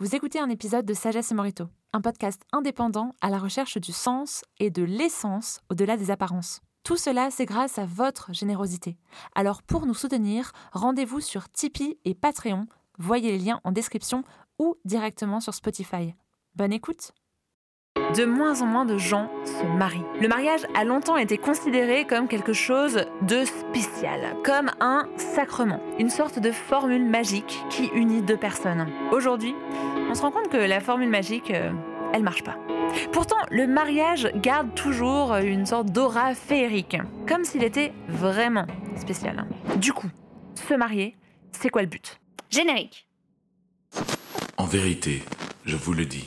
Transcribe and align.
Vous 0.00 0.14
écoutez 0.14 0.38
un 0.38 0.48
épisode 0.48 0.86
de 0.86 0.94
Sagesse 0.94 1.32
et 1.32 1.34
Morito, 1.34 1.64
un 1.92 2.00
podcast 2.00 2.40
indépendant 2.52 3.16
à 3.20 3.30
la 3.30 3.38
recherche 3.38 3.78
du 3.78 3.90
sens 3.90 4.44
et 4.60 4.70
de 4.70 4.84
l'essence 4.84 5.60
au-delà 5.70 5.96
des 5.96 6.12
apparences. 6.12 6.60
Tout 6.84 6.96
cela, 6.96 7.32
c'est 7.32 7.46
grâce 7.46 7.80
à 7.80 7.84
votre 7.84 8.32
générosité. 8.32 8.96
Alors 9.34 9.60
pour 9.60 9.86
nous 9.86 9.94
soutenir, 9.94 10.52
rendez-vous 10.72 11.20
sur 11.20 11.50
Tipeee 11.50 11.98
et 12.04 12.14
Patreon. 12.14 12.68
Voyez 12.98 13.32
les 13.32 13.44
liens 13.44 13.60
en 13.64 13.72
description 13.72 14.22
ou 14.60 14.76
directement 14.84 15.40
sur 15.40 15.52
Spotify. 15.52 16.14
Bonne 16.54 16.72
écoute 16.72 17.10
de 18.16 18.24
moins 18.24 18.62
en 18.62 18.66
moins 18.66 18.84
de 18.84 18.96
gens 18.96 19.30
se 19.44 19.64
marient. 19.66 20.04
Le 20.20 20.28
mariage 20.28 20.66
a 20.74 20.84
longtemps 20.84 21.16
été 21.16 21.36
considéré 21.36 22.06
comme 22.06 22.28
quelque 22.28 22.52
chose 22.52 23.04
de 23.22 23.44
spécial, 23.44 24.36
comme 24.44 24.70
un 24.80 25.06
sacrement, 25.16 25.80
une 25.98 26.10
sorte 26.10 26.38
de 26.38 26.50
formule 26.50 27.04
magique 27.04 27.64
qui 27.70 27.86
unit 27.94 28.22
deux 28.22 28.36
personnes. 28.36 28.86
Aujourd'hui, 29.12 29.54
on 30.10 30.14
se 30.14 30.22
rend 30.22 30.30
compte 30.30 30.48
que 30.48 30.56
la 30.56 30.80
formule 30.80 31.10
magique, 31.10 31.50
euh, 31.50 31.70
elle 32.12 32.22
marche 32.22 32.44
pas. 32.44 32.56
Pourtant, 33.12 33.36
le 33.50 33.66
mariage 33.66 34.30
garde 34.36 34.74
toujours 34.74 35.36
une 35.36 35.66
sorte 35.66 35.90
d'aura 35.90 36.34
féerique, 36.34 36.96
comme 37.26 37.44
s'il 37.44 37.62
était 37.62 37.92
vraiment 38.08 38.66
spécial. 38.96 39.44
Du 39.76 39.92
coup, 39.92 40.08
se 40.54 40.74
marier, 40.74 41.16
c'est 41.52 41.68
quoi 41.68 41.82
le 41.82 41.88
but? 41.88 42.18
Générique. 42.50 43.06
En 44.56 44.64
vérité, 44.64 45.22
je 45.66 45.76
vous 45.76 45.92
le 45.92 46.06
dis. 46.06 46.26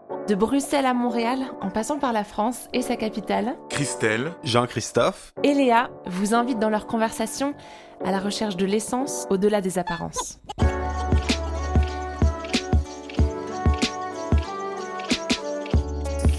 De 0.27 0.35
Bruxelles 0.35 0.85
à 0.85 0.93
Montréal, 0.93 1.39
en 1.61 1.69
passant 1.69 1.97
par 1.97 2.13
la 2.13 2.23
France 2.23 2.69
et 2.73 2.81
sa 2.81 2.95
capitale, 2.95 3.57
Christelle, 3.69 4.33
Jean-Christophe, 4.43 5.33
et 5.43 5.53
Léa 5.53 5.89
vous 6.05 6.33
invitent 6.33 6.59
dans 6.59 6.69
leur 6.69 6.85
conversation 6.85 7.53
à 8.05 8.11
la 8.11 8.19
recherche 8.19 8.55
de 8.55 8.65
l'essence 8.65 9.27
au-delà 9.29 9.61
des 9.61 9.79
apparences. 9.79 10.39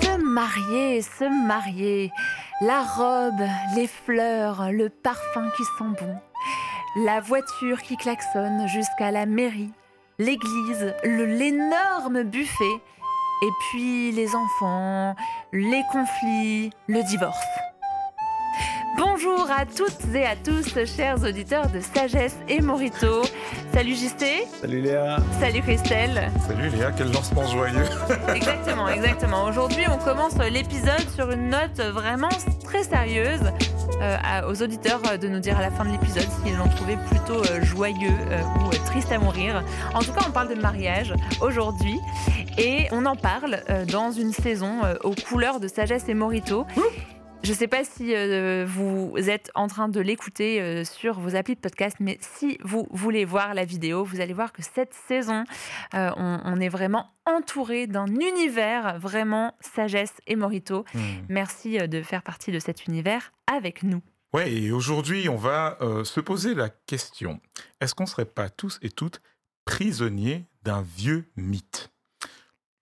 Se 0.00 0.16
marier, 0.22 1.02
se 1.02 1.46
marier, 1.46 2.12
la 2.60 2.82
robe, 2.82 3.48
les 3.74 3.88
fleurs, 3.88 4.70
le 4.70 4.88
parfum 4.88 5.50
qui 5.56 5.64
sent 5.64 6.04
bon, 6.04 6.16
la 7.04 7.20
voiture 7.20 7.82
qui 7.82 7.96
klaxonne 7.96 8.66
jusqu'à 8.68 9.10
la 9.10 9.26
mairie, 9.26 9.72
l'église, 10.18 10.94
l'énorme 11.04 12.22
buffet, 12.22 12.80
et 13.42 13.50
puis 13.58 14.12
les 14.12 14.34
enfants, 14.34 15.14
les 15.52 15.82
conflits, 15.92 16.70
le 16.86 17.02
divorce. 17.02 17.36
Bonjour 18.96 19.50
à 19.50 19.64
toutes 19.64 20.14
et 20.14 20.26
à 20.26 20.36
tous, 20.36 20.74
chers 20.84 21.22
auditeurs 21.24 21.68
de 21.70 21.80
Sagesse 21.80 22.36
et 22.48 22.60
Morito. 22.60 23.22
Salut 23.72 23.94
JC, 23.94 24.46
salut 24.60 24.82
Léa. 24.82 25.16
salut 25.40 25.62
Christelle. 25.62 26.30
Salut 26.46 26.68
Léa, 26.68 26.92
quel 26.92 27.10
lancement 27.10 27.46
joyeux 27.46 27.84
Exactement, 28.34 28.88
exactement. 28.88 29.44
Aujourd'hui, 29.44 29.84
on 29.90 29.96
commence 29.98 30.36
l'épisode 30.36 31.08
sur 31.14 31.30
une 31.30 31.48
note 31.48 31.80
vraiment 31.92 32.28
très 32.64 32.84
sérieuse. 32.84 33.40
Euh, 34.00 34.50
aux 34.50 34.62
auditeurs 34.62 35.00
euh, 35.06 35.16
de 35.16 35.28
nous 35.28 35.38
dire 35.38 35.58
à 35.58 35.60
la 35.60 35.70
fin 35.70 35.84
de 35.84 35.90
l'épisode 35.90 36.26
s'ils 36.42 36.56
l'ont 36.56 36.68
trouvé 36.68 36.96
plutôt 37.08 37.44
euh, 37.44 37.62
joyeux 37.62 38.12
ou 38.60 38.70
triste 38.86 39.12
à 39.12 39.18
mourir. 39.18 39.62
En 39.94 40.00
tout 40.00 40.12
cas, 40.12 40.22
on 40.26 40.30
parle 40.30 40.48
de 40.48 40.60
mariage 40.60 41.14
aujourd'hui 41.40 41.98
et 42.58 42.86
on 42.90 43.06
en 43.06 43.16
parle 43.16 43.62
dans 43.90 44.10
une 44.10 44.32
saison 44.32 44.80
aux 45.02 45.14
couleurs 45.14 45.60
de 45.60 45.68
sagesse 45.68 46.08
et 46.08 46.14
morito. 46.14 46.66
Je 47.42 47.50
ne 47.50 47.56
sais 47.56 47.66
pas 47.66 47.82
si 47.82 48.14
euh, 48.14 48.64
vous 48.64 49.12
êtes 49.16 49.50
en 49.56 49.66
train 49.66 49.88
de 49.88 49.98
l'écouter 49.98 50.60
euh, 50.60 50.84
sur 50.84 51.18
vos 51.18 51.34
applis 51.34 51.56
de 51.56 51.60
podcast, 51.60 51.96
mais 51.98 52.16
si 52.20 52.56
vous 52.62 52.86
voulez 52.92 53.24
voir 53.24 53.52
la 53.54 53.64
vidéo, 53.64 54.04
vous 54.04 54.20
allez 54.20 54.32
voir 54.32 54.52
que 54.52 54.62
cette 54.62 54.94
saison, 54.94 55.42
euh, 55.94 56.10
on, 56.16 56.40
on 56.44 56.60
est 56.60 56.68
vraiment 56.68 57.10
entouré 57.26 57.88
d'un 57.88 58.06
univers 58.06 59.00
vraiment 59.00 59.56
sagesse 59.60 60.14
et 60.28 60.36
morito. 60.36 60.84
Merci 61.28 61.80
euh, 61.80 61.88
de 61.88 62.00
faire 62.02 62.22
partie 62.22 62.52
de 62.52 62.60
cet 62.60 62.86
univers 62.86 63.32
avec 63.52 63.82
nous. 63.82 64.02
Ouais, 64.32 64.52
et 64.52 64.70
aujourd'hui, 64.70 65.28
on 65.28 65.36
va 65.36 65.76
se 66.04 66.20
poser 66.20 66.54
la 66.54 66.70
question 66.70 67.40
est-ce 67.80 67.94
qu'on 67.94 68.04
ne 68.04 68.08
serait 68.08 68.24
pas 68.24 68.48
tous 68.48 68.78
et 68.80 68.88
toutes 68.88 69.20
prisonniers 69.66 70.46
d'un 70.62 70.80
vieux 70.80 71.26
mythe? 71.36 71.92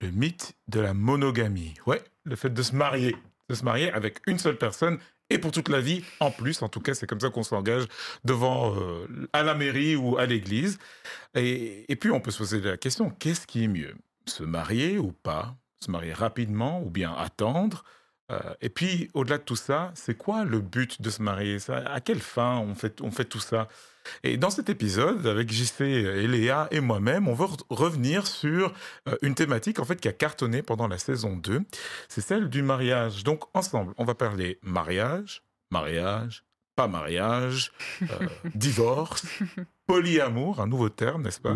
Le 0.01 0.11
mythe 0.11 0.55
de 0.69 0.79
la 0.79 0.95
monogamie. 0.95 1.75
Ouais, 1.87 2.03
le 2.23 2.37
fait 2.37 2.51
de 2.51 2.63
se 2.63 2.77
marier, 2.77 3.17
de 3.51 3.55
se 3.55 3.65
marier 3.65 3.91
avec 3.91 4.21
une 4.27 4.39
seule 4.39 4.57
personne 4.57 4.99
et 5.29 5.39
pour 5.39 5.53
toute 5.53 5.69
la 5.69 5.81
vie, 5.81 6.05
en 6.19 6.31
plus, 6.31 6.63
en 6.63 6.69
tout 6.69 6.81
cas, 6.81 6.95
c'est 6.95 7.07
comme 7.07 7.21
ça 7.21 7.31
qu'on 7.31 7.43
s'engage 7.43 7.85
devant 8.25 8.75
euh, 8.77 9.07
à 9.33 9.43
la 9.43 9.55
mairie 9.55 9.95
ou 9.95 10.19
à 10.19 10.27
l'église. 10.27 10.79
Et, 11.35 11.91
et 11.91 11.97
puis, 11.97 12.11
on 12.11 12.21
peut 12.21 12.33
se 12.33 12.39
poser 12.39 12.61
la 12.61 12.77
question 12.77 13.11
qu'est-ce 13.11 13.47
qui 13.47 13.65
est 13.65 13.69
mieux? 13.69 13.95
Se 14.27 14.43
marier 14.43 14.99
ou 14.99 15.13
pas? 15.13 15.57
Se 15.85 15.91
marier 15.91 16.13
rapidement 16.13 16.83
ou 16.83 16.91
bien 16.91 17.13
attendre? 17.15 17.85
Et 18.61 18.69
puis, 18.69 19.11
au-delà 19.15 19.39
de 19.39 19.43
tout 19.43 19.57
ça, 19.57 19.93
c'est 19.95 20.17
quoi 20.17 20.45
le 20.45 20.61
but 20.61 21.01
de 21.03 21.11
se 21.11 21.23
marier? 21.23 21.59
Ça, 21.59 21.79
À 21.79 22.01
quelle 22.01 22.21
fin 22.21 22.59
on 22.59 22.75
fait, 22.75 23.01
on 23.01 23.11
fait 23.11 23.25
tout 23.25 23.41
ça? 23.41 23.69
Et 24.25 24.37
dans 24.39 24.51
cet 24.51 24.71
épisode, 24.71 25.27
avec 25.27 25.53
JC 25.53 25.83
et 25.83 26.27
Léa 26.27 26.69
et 26.71 26.81
moi-même, 26.81 27.29
on 27.29 27.35
va 27.35 27.45
re- 27.47 27.61
revenir 27.69 28.27
sur 28.27 28.73
euh, 29.09 29.17
une 29.23 29.35
thématique 29.35 29.79
en 29.79 29.85
fait 29.85 30.01
qui 30.01 30.09
a 30.09 30.13
cartonné 30.13 30.63
pendant 30.63 30.89
la 30.89 30.97
saison 30.99 31.37
2. 31.37 31.61
C'est 32.09 32.21
celle 32.23 32.49
du 32.49 32.63
mariage. 32.63 33.25
Donc, 33.25 33.45
ensemble, 33.55 33.93
on 33.99 34.05
va 34.05 34.15
parler 34.15 34.59
mariage, 34.63 35.43
mariage, 35.71 36.45
pas 36.77 36.89
mariage, 36.89 37.73
euh, 38.03 38.27
divorce, 38.55 39.27
polyamour, 39.87 40.61
un 40.61 40.67
nouveau 40.67 40.89
terme, 40.89 41.23
n'est-ce 41.23 41.41
pas? 41.41 41.55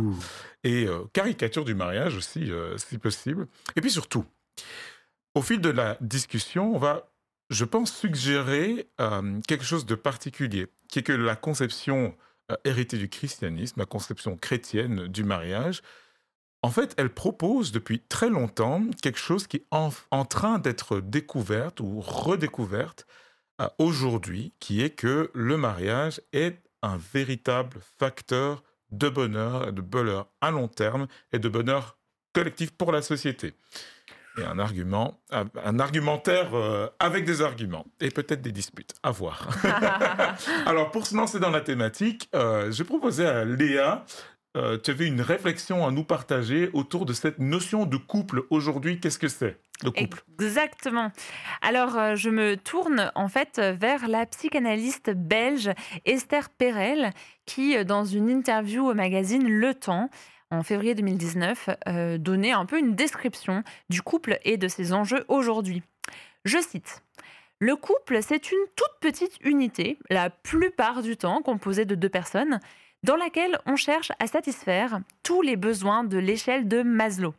Et 0.64 0.86
euh, 0.86 1.04
caricature 1.12 1.64
du 1.64 1.74
mariage 1.74 2.16
aussi, 2.16 2.50
euh, 2.50 2.76
si 2.78 2.98
possible. 2.98 3.46
Et 3.76 3.80
puis 3.80 3.90
surtout, 3.90 4.24
au 5.34 5.42
fil 5.42 5.60
de 5.60 5.70
la 5.70 5.96
discussion, 6.00 6.74
on 6.74 6.78
va, 6.78 7.10
je 7.50 7.64
pense, 7.64 7.92
suggérer 7.92 8.88
euh, 9.00 9.40
quelque 9.46 9.64
chose 9.64 9.86
de 9.86 9.94
particulier, 9.94 10.68
qui 10.88 11.00
est 11.00 11.02
que 11.02 11.12
la 11.12 11.36
conception 11.36 12.16
euh, 12.50 12.56
héritée 12.64 12.98
du 12.98 13.08
christianisme, 13.08 13.80
la 13.80 13.86
conception 13.86 14.36
chrétienne 14.36 15.08
du 15.08 15.24
mariage, 15.24 15.82
en 16.62 16.70
fait, 16.70 16.94
elle 16.96 17.12
propose 17.12 17.72
depuis 17.72 18.00
très 18.00 18.30
longtemps 18.30 18.82
quelque 19.02 19.18
chose 19.18 19.46
qui 19.46 19.58
est 19.58 19.66
en, 19.70 20.24
train 20.24 20.58
d'être 20.58 21.00
découverte 21.00 21.80
ou 21.80 22.00
redécouverte 22.00 23.06
euh, 23.60 23.68
aujourd'hui, 23.78 24.54
qui 24.60 24.80
est 24.80 24.90
que 24.90 25.30
le 25.34 25.56
mariage 25.56 26.22
est 26.32 26.62
un 26.80 26.96
véritable 26.96 27.78
facteur 27.98 28.62
de 28.90 29.08
bonheur, 29.08 29.72
de 29.72 29.82
bonheur 29.82 30.28
à 30.40 30.50
long 30.50 30.68
terme 30.68 31.06
et 31.32 31.38
de 31.38 31.48
bonheur 31.48 31.98
collectif 32.32 32.70
pour 32.70 32.92
la 32.92 33.02
société. 33.02 33.54
Et 34.38 34.44
un 34.44 34.58
argument, 34.58 35.20
un 35.30 35.46
un 35.62 35.78
argumentaire 35.78 36.54
euh, 36.54 36.88
avec 36.98 37.24
des 37.24 37.40
arguments 37.40 37.86
et 38.00 38.10
peut-être 38.10 38.42
des 38.42 38.52
disputes. 38.52 38.94
À 39.02 39.10
voir. 39.10 39.48
Alors, 40.66 40.90
pour 40.90 41.06
se 41.06 41.16
lancer 41.16 41.38
dans 41.38 41.50
la 41.50 41.60
thématique, 41.60 42.28
euh, 42.34 42.70
j'ai 42.72 42.84
proposé 42.84 43.26
à 43.26 43.44
Léa, 43.44 44.04
euh, 44.56 44.78
tu 44.78 44.92
avais 44.92 45.06
une 45.06 45.20
réflexion 45.20 45.84
à 45.84 45.90
nous 45.90 46.04
partager 46.04 46.70
autour 46.74 47.06
de 47.06 47.12
cette 47.12 47.40
notion 47.40 47.86
de 47.86 47.96
couple 47.96 48.44
aujourd'hui. 48.50 49.00
Qu'est-ce 49.00 49.18
que 49.18 49.26
c'est, 49.26 49.58
le 49.82 49.90
couple? 49.90 50.22
Exactement. 50.40 51.10
Alors, 51.60 51.98
euh, 51.98 52.14
je 52.14 52.30
me 52.30 52.56
tourne 52.56 53.10
en 53.16 53.26
fait 53.26 53.58
vers 53.58 54.06
la 54.06 54.26
psychanalyste 54.26 55.10
belge 55.10 55.72
Esther 56.04 56.50
Perel, 56.50 57.10
qui, 57.46 57.76
euh, 57.76 57.82
dans 57.82 58.04
une 58.04 58.30
interview 58.30 58.88
au 58.88 58.94
magazine 58.94 59.48
Le 59.48 59.74
Temps, 59.74 60.08
en 60.50 60.62
février 60.62 60.94
2019, 60.94 61.70
euh, 61.88 62.18
donnait 62.18 62.52
un 62.52 62.66
peu 62.66 62.78
une 62.78 62.94
description 62.94 63.62
du 63.88 64.02
couple 64.02 64.38
et 64.44 64.56
de 64.56 64.68
ses 64.68 64.92
enjeux 64.92 65.24
aujourd'hui. 65.28 65.82
Je 66.44 66.58
cite. 66.58 67.02
Le 67.60 67.76
couple, 67.76 68.22
c'est 68.22 68.52
une 68.52 68.66
toute 68.76 69.00
petite 69.00 69.38
unité, 69.42 69.98
la 70.10 70.28
plupart 70.28 71.02
du 71.02 71.16
temps 71.16 71.40
composée 71.40 71.84
de 71.84 71.94
deux 71.94 72.08
personnes, 72.08 72.60
dans 73.04 73.16
laquelle 73.16 73.58
on 73.66 73.76
cherche 73.76 74.12
à 74.18 74.26
satisfaire 74.26 75.00
tous 75.22 75.42
les 75.42 75.56
besoins 75.56 76.04
de 76.04 76.18
l'échelle 76.18 76.68
de 76.68 76.82
Maslow. 76.82 77.34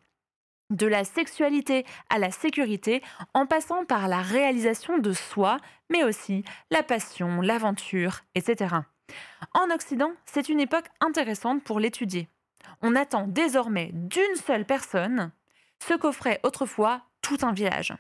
De 0.72 0.88
la 0.88 1.04
sexualité 1.04 1.86
à 2.10 2.18
la 2.18 2.32
sécurité, 2.32 3.04
en 3.34 3.46
passant 3.46 3.86
par 3.86 4.08
la 4.08 4.22
réalisation 4.22 4.98
de 4.98 5.12
soi, 5.12 5.60
mais 5.92 6.04
aussi 6.04 6.44
la 6.72 6.82
passion, 6.82 7.42
l'aventure, 7.42 8.22
etc. 8.34 8.76
En 9.54 9.70
Occident, 9.70 10.12
c'est 10.26 10.50
une 10.50 10.60
époque 10.60 10.88
intéressante 11.02 11.64
pour 11.64 11.80
l'étudier. 11.80 12.28
On 12.82 12.96
attend 12.96 13.28
désormais 13.28 13.92
d'une 13.94 14.36
seule 14.36 14.66
personne 14.66 15.32
ce 15.80 15.94
qu'offrait 15.94 16.40
autrefois 16.44 17.02
tout 17.22 17.38
un 17.42 17.54
village. 17.54 17.94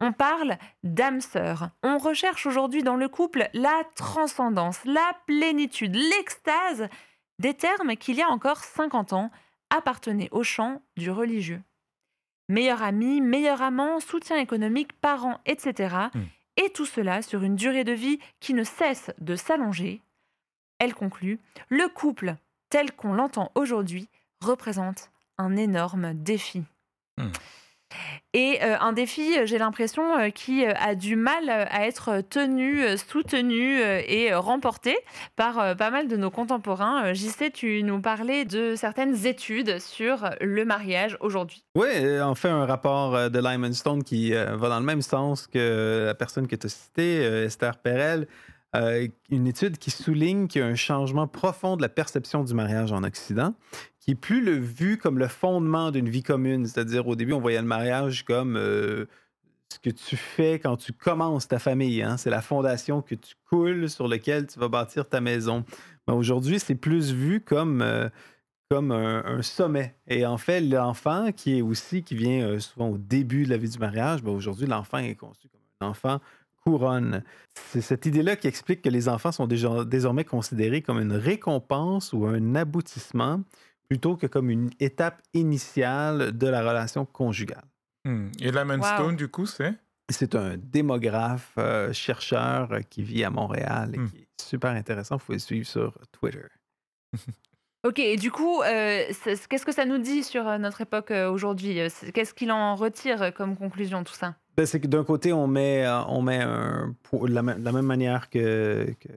On 0.00 0.12
parle 0.12 0.56
d'âme 0.82 1.20
sœur. 1.20 1.70
On 1.82 1.98
recherche 1.98 2.46
aujourd'hui 2.46 2.82
dans 2.82 2.96
le 2.96 3.08
couple 3.08 3.48
la 3.52 3.82
transcendance, 3.94 4.78
la 4.84 5.12
plénitude, 5.26 5.94
l'extase, 5.94 6.88
des 7.38 7.54
termes 7.54 7.96
qu'il 7.96 8.16
y 8.16 8.22
a 8.22 8.28
encore 8.28 8.58
50 8.58 9.12
ans 9.12 9.30
appartenaient 9.70 10.28
au 10.32 10.42
champ 10.42 10.82
du 10.96 11.10
religieux. 11.10 11.62
Meilleur 12.48 12.82
ami, 12.82 13.20
meilleur 13.20 13.62
amant, 13.62 14.00
soutien 14.00 14.36
économique, 14.36 14.92
parents, 15.00 15.38
etc. 15.46 15.94
Hmm. 16.14 16.22
Et 16.56 16.70
tout 16.70 16.86
cela 16.86 17.22
sur 17.22 17.42
une 17.42 17.54
durée 17.54 17.84
de 17.84 17.92
vie 17.92 18.18
qui 18.40 18.54
ne 18.54 18.64
cesse 18.64 19.10
de 19.18 19.36
s'allonger. 19.36 20.02
Elle 20.78 20.94
conclut, 20.94 21.38
le 21.68 21.88
couple, 21.88 22.36
tel 22.70 22.92
qu'on 22.92 23.12
l'entend 23.12 23.50
aujourd'hui, 23.54 24.08
représente 24.40 25.10
un 25.38 25.56
énorme 25.56 26.14
défi. 26.14 26.62
Hmm. 27.18 27.30
Et 28.32 28.60
euh, 28.62 28.76
un 28.78 28.92
défi, 28.92 29.36
euh, 29.36 29.46
j'ai 29.46 29.58
l'impression, 29.58 30.16
euh, 30.16 30.30
qui 30.30 30.64
euh, 30.64 30.72
a 30.78 30.94
du 30.94 31.16
mal 31.16 31.50
à 31.50 31.86
être 31.86 32.20
tenu, 32.20 32.82
soutenu 32.96 33.80
euh, 33.80 34.00
et 34.06 34.32
remporté 34.32 34.96
par 35.34 35.58
euh, 35.58 35.74
pas 35.74 35.90
mal 35.90 36.06
de 36.06 36.16
nos 36.16 36.30
contemporains. 36.30 37.12
JC, 37.12 37.50
tu 37.52 37.82
nous 37.82 38.00
parlais 38.00 38.44
de 38.44 38.76
certaines 38.76 39.26
études 39.26 39.80
sur 39.80 40.30
le 40.40 40.64
mariage 40.64 41.16
aujourd'hui. 41.20 41.64
Oui, 41.74 41.88
on 42.22 42.36
fait 42.36 42.48
un 42.48 42.66
rapport 42.66 43.30
de 43.30 43.38
Lyman 43.38 43.72
Stone 43.72 44.04
qui 44.04 44.34
euh, 44.34 44.56
va 44.56 44.68
dans 44.68 44.78
le 44.78 44.86
même 44.86 45.02
sens 45.02 45.48
que 45.48 46.04
la 46.06 46.14
personne 46.14 46.46
que 46.46 46.54
tu 46.54 46.66
as 46.66 46.70
citée, 46.70 47.24
euh, 47.24 47.46
Esther 47.46 47.76
Perel. 47.78 48.28
Euh, 48.76 49.08
une 49.30 49.48
étude 49.48 49.78
qui 49.78 49.90
souligne 49.90 50.46
qu'il 50.46 50.60
y 50.60 50.64
a 50.64 50.66
un 50.66 50.76
changement 50.76 51.26
profond 51.26 51.76
de 51.76 51.82
la 51.82 51.88
perception 51.88 52.44
du 52.44 52.54
mariage 52.54 52.92
en 52.92 53.02
Occident, 53.02 53.54
qui 53.98 54.12
est 54.12 54.16
plus 54.16 54.44
le 54.44 54.52
vu 54.52 54.96
comme 54.96 55.18
le 55.18 55.26
fondement 55.26 55.90
d'une 55.90 56.08
vie 56.08 56.22
commune. 56.22 56.66
C'est-à-dire, 56.66 57.08
au 57.08 57.16
début, 57.16 57.32
on 57.32 57.40
voyait 57.40 57.60
le 57.60 57.66
mariage 57.66 58.24
comme 58.24 58.56
euh, 58.56 59.06
ce 59.72 59.80
que 59.80 59.90
tu 59.90 60.16
fais 60.16 60.60
quand 60.60 60.76
tu 60.76 60.92
commences 60.92 61.48
ta 61.48 61.58
famille. 61.58 62.00
hein. 62.02 62.16
C'est 62.16 62.30
la 62.30 62.42
fondation 62.42 63.02
que 63.02 63.16
tu 63.16 63.34
coules 63.48 63.90
sur 63.90 64.06
laquelle 64.06 64.46
tu 64.46 64.60
vas 64.60 64.68
bâtir 64.68 65.08
ta 65.08 65.20
maison. 65.20 65.64
Mais 66.06 66.14
aujourd'hui, 66.14 66.60
c'est 66.60 66.76
plus 66.76 67.12
vu 67.12 67.40
comme, 67.40 67.82
euh, 67.82 68.08
comme 68.70 68.92
un, 68.92 69.42
sommet. 69.42 69.96
Et 70.06 70.24
en 70.26 70.38
fait, 70.38 70.60
l'enfant, 70.60 71.32
qui 71.32 71.58
est 71.58 71.62
aussi, 71.62 72.04
qui 72.04 72.14
vient 72.14 72.60
souvent 72.60 72.90
au 72.90 72.98
début 72.98 73.46
de 73.46 73.50
la 73.50 73.56
vie 73.56 73.68
du 73.68 73.78
mariage, 73.78 74.22
ben 74.22 74.30
aujourd'hui, 74.30 74.66
l'enfant 74.66 74.98
est 74.98 75.16
conçu 75.16 75.48
comme 75.48 75.60
un 75.80 75.90
enfant 75.90 76.20
couronne. 76.60 77.22
C'est 77.54 77.80
cette 77.80 78.06
idée-là 78.06 78.36
qui 78.36 78.46
explique 78.48 78.82
que 78.82 78.88
les 78.88 79.08
enfants 79.08 79.32
sont 79.32 79.46
déjà, 79.46 79.84
désormais 79.84 80.24
considérés 80.24 80.82
comme 80.82 81.00
une 81.00 81.12
récompense 81.12 82.12
ou 82.12 82.26
un 82.26 82.54
aboutissement 82.54 83.42
plutôt 83.88 84.16
que 84.16 84.26
comme 84.26 84.50
une 84.50 84.70
étape 84.78 85.20
initiale 85.34 86.36
de 86.36 86.46
la 86.46 86.60
relation 86.60 87.04
conjugale. 87.04 87.64
Hmm. 88.04 88.28
Et 88.40 88.50
Wow. 88.50 88.82
Stone, 88.82 89.16
du 89.16 89.28
coup, 89.28 89.46
c'est? 89.46 89.74
C'est 90.10 90.34
un 90.34 90.56
démographe, 90.56 91.52
euh, 91.58 91.92
chercheur 91.92 92.72
euh, 92.72 92.80
qui 92.80 93.02
vit 93.02 93.24
à 93.24 93.30
Montréal 93.30 93.90
et 93.94 93.98
Hmm. 93.98 94.10
qui 94.10 94.16
est 94.18 94.28
super 94.40 94.70
intéressant. 94.70 95.16
Vous 95.16 95.24
pouvez 95.26 95.36
le 95.36 95.40
suivre 95.42 95.66
sur 95.66 95.98
Twitter. 96.12 96.46
Ok, 97.82 97.98
et 97.98 98.16
du 98.16 98.30
coup, 98.30 98.60
euh, 98.62 99.04
qu'est-ce 99.48 99.64
que 99.64 99.72
ça 99.72 99.86
nous 99.86 99.96
dit 99.98 100.22
sur 100.22 100.46
euh, 100.46 100.58
notre 100.58 100.82
époque 100.82 101.10
euh, 101.12 101.30
aujourd'hui 101.30 101.78
Qu'est-ce 102.12 102.34
qu'il 102.34 102.52
en 102.52 102.74
retire 102.74 103.32
comme 103.32 103.56
conclusion, 103.56 104.04
tout 104.04 104.12
ça? 104.12 104.34
Ben, 104.56 104.66
c'est 104.66 104.80
que 104.80 104.86
d'un 104.86 105.04
côté, 105.04 105.32
on 105.32 105.46
met, 105.46 105.86
on 106.08 106.20
met 106.20 106.42
un 106.42 106.94
poids- 107.04 107.26
de 107.28 107.32
la, 107.34 107.42
même- 107.42 107.60
de 107.60 107.64
la 107.64 107.72
même 107.72 107.86
manière 107.86 108.28
que, 108.28 108.94
que 109.00 109.08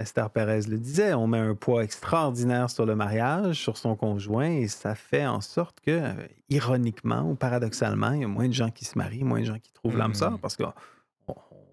Esther 0.00 0.30
Perez 0.30 0.62
le 0.68 0.78
disait, 0.78 1.12
on 1.12 1.26
met 1.26 1.38
un 1.40 1.54
poids 1.54 1.84
extraordinaire 1.84 2.70
sur 2.70 2.86
le 2.86 2.96
mariage, 2.96 3.56
sur 3.60 3.76
son 3.76 3.94
conjoint, 3.94 4.48
et 4.52 4.68
ça 4.68 4.94
fait 4.94 5.26
en 5.26 5.42
sorte 5.42 5.80
que, 5.80 6.00
ironiquement 6.48 7.22
ou 7.30 7.34
paradoxalement, 7.34 8.12
il 8.12 8.20
y 8.22 8.24
a 8.24 8.28
moins 8.28 8.48
de 8.48 8.54
gens 8.54 8.70
qui 8.70 8.86
se 8.86 8.96
marient, 8.96 9.24
moins 9.24 9.40
de 9.40 9.44
gens 9.46 9.58
qui 9.58 9.72
trouvent 9.74 9.98
l'âme 9.98 10.14
sœur, 10.14 10.38
parce 10.38 10.56
qu'on 10.56 10.72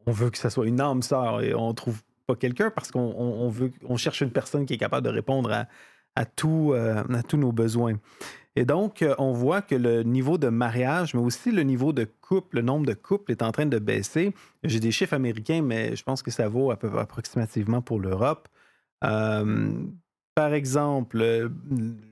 on 0.07 0.11
veut 0.11 0.29
que 0.31 0.37
ça 0.37 0.49
soit 0.49 0.65
une 0.67 0.81
âme 0.81 1.01
sœur 1.01 1.41
et 1.41 1.53
on 1.55 1.73
trouve 1.73 2.01
pas 2.27 2.35
quelqu'un 2.35 2.71
parce 2.71 2.91
qu'on 2.91 2.99
on- 2.99 3.45
on 3.45 3.49
veut, 3.49 3.71
on 3.87 3.95
cherche 3.95 4.19
une 4.21 4.31
personne 4.31 4.65
qui 4.65 4.73
est 4.73 4.77
capable 4.77 5.05
de 5.07 5.11
répondre 5.11 5.51
à, 5.53 5.67
à, 6.15 6.25
tout, 6.25 6.71
euh, 6.73 7.03
à 7.13 7.23
tous 7.23 7.37
nos 7.37 7.51
besoins. 7.51 7.95
Et 8.55 8.63
donc, 8.63 9.01
euh, 9.01 9.13
on 9.17 9.33
voit 9.33 9.61
que 9.61 9.75
le 9.75 10.03
niveau 10.03 10.37
de 10.37 10.47
mariage, 10.47 11.13
mais 11.13 11.19
aussi 11.19 11.51
le 11.51 11.63
niveau 11.63 11.91
de 11.91 12.05
couple, 12.21 12.57
le 12.57 12.61
nombre 12.61 12.85
de 12.85 12.93
couples 12.93 13.31
est 13.31 13.41
en 13.41 13.51
train 13.51 13.65
de 13.65 13.79
baisser. 13.79 14.33
J'ai 14.63 14.79
des 14.79 14.91
chiffres 14.91 15.13
américains, 15.13 15.61
mais 15.61 15.95
je 15.95 16.03
pense 16.03 16.21
que 16.21 16.31
ça 16.31 16.47
vaut 16.47 16.71
approximativement 16.71 17.81
pour 17.81 17.99
l'Europe. 17.99 18.47
Euh, 19.03 19.71
par 20.35 20.53
exemple, 20.53 21.21
euh, 21.21 21.47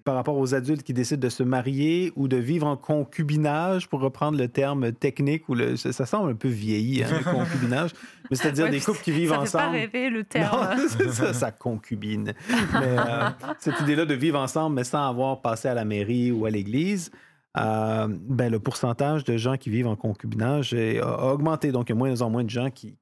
par 0.05 0.15
rapport 0.15 0.37
aux 0.37 0.55
adultes 0.55 0.83
qui 0.83 0.93
décident 0.93 1.19
de 1.19 1.27
se 1.29 1.43
marier 1.43 2.13
ou 2.15 2.29
de 2.29 2.37
vivre 2.37 2.65
en 2.65 2.77
concubinage, 2.77 3.89
pour 3.89 3.99
reprendre 3.99 4.37
le 4.37 4.47
terme 4.47 4.93
technique, 4.93 5.49
ou 5.49 5.55
le, 5.55 5.75
ça, 5.75 5.91
ça 5.91 6.05
semble 6.05 6.31
un 6.31 6.35
peu 6.35 6.47
vieilli, 6.47 7.03
hein, 7.03 7.07
le 7.11 7.23
concubinage, 7.31 7.91
mais 8.31 8.37
c'est-à-dire 8.37 8.65
Ouais, 8.65 8.71
des 8.71 8.79
couples 8.79 9.01
qui 9.01 9.11
vivent 9.11 9.31
Ça 9.31 9.41
fait 9.45 9.51
pas 9.51 9.59
ensemble. 9.65 9.75
rêver 9.75 10.09
le 10.09 10.23
terme. 10.23 10.77
Non, 10.77 10.85
c'est 10.87 11.09
ça, 11.11 11.33
ça 11.33 11.51
concubine. 11.51 12.33
Mais, 12.73 12.97
euh, 12.97 13.29
cette 13.59 13.81
idée-là 13.81 14.05
de 14.05 14.13
vivre 14.13 14.39
ensemble, 14.39 14.75
mais 14.77 14.85
sans 14.85 15.05
avoir 15.09 15.41
passé 15.41 15.67
à 15.67 15.73
la 15.73 15.83
mairie 15.83 16.31
ou 16.31 16.45
à 16.45 16.49
l'église, 16.49 17.11
euh, 17.57 18.07
ben, 18.09 18.49
le 18.49 18.59
pourcentage 18.59 19.25
de 19.25 19.35
gens 19.35 19.57
qui 19.57 19.69
vivent 19.69 19.87
en 19.87 19.97
concubinage 19.97 20.73
est- 20.73 20.99
a, 21.01 21.25
augmenté. 21.33 21.73
Donc, 21.73 21.89
il 21.89 21.91
y 21.91 21.95
a 21.95 21.97
moins 21.97 22.21
en 22.21 22.29
moins 22.29 22.45
de 22.45 22.49
gens 22.49 22.69
qui. 22.71 22.91
qui- 22.91 22.97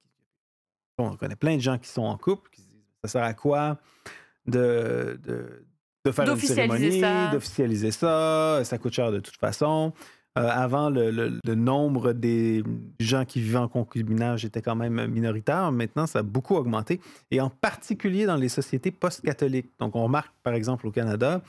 on 0.98 1.16
connaît 1.16 1.36
plein 1.36 1.56
de 1.58 1.62
gens 1.62 1.78
qui 1.78 1.90
sont 1.90 2.02
en 2.02 2.18
couple, 2.18 2.50
qui 2.52 2.62
se 2.64 2.68
disent 2.68 2.82
ça 3.04 3.08
sert 3.10 3.24
à 3.24 3.34
quoi 3.36 3.78
de, 4.48 5.20
de, 5.26 5.64
de 6.06 6.12
faire 6.12 6.30
une 6.32 6.38
cérémonie, 6.40 7.00
ça. 7.00 7.32
d'officialiser 7.32 7.92
ça, 7.92 8.62
ça 8.64 8.78
coûte 8.78 8.94
cher 8.94 9.12
de 9.12 9.20
toute 9.20 9.38
façon. 9.38 9.94
Euh, 10.38 10.48
avant, 10.50 10.90
le, 10.90 11.12
le- 11.12 11.40
le 11.46 11.56
nombre 11.56 12.14
des 12.14 12.64
gens 13.02 13.26
qui 13.26 13.42
vivaient 13.42 13.58
en 13.58 13.68
concubinage 13.68 14.46
était 14.46 14.62
quand 14.62 14.78
même 14.78 15.06
minoritaire. 15.08 15.74
Maintenant, 15.74 16.08
ça 16.08 16.20
a 16.20 16.24
beaucoup 16.24 16.56
augmenté, 16.56 17.02
et 17.32 17.42
en 17.42 17.50
particulier 17.50 18.26
dans 18.26 18.38
les 18.38 18.48
sociétés 18.48 18.92
post-catholiques. 18.92 19.70
Donc, 19.80 19.94
on 19.96 20.04
remarque, 20.04 20.32
par 20.42 20.54
exemple, 20.54 20.88
au 20.88 20.92
Canada, 20.92 21.42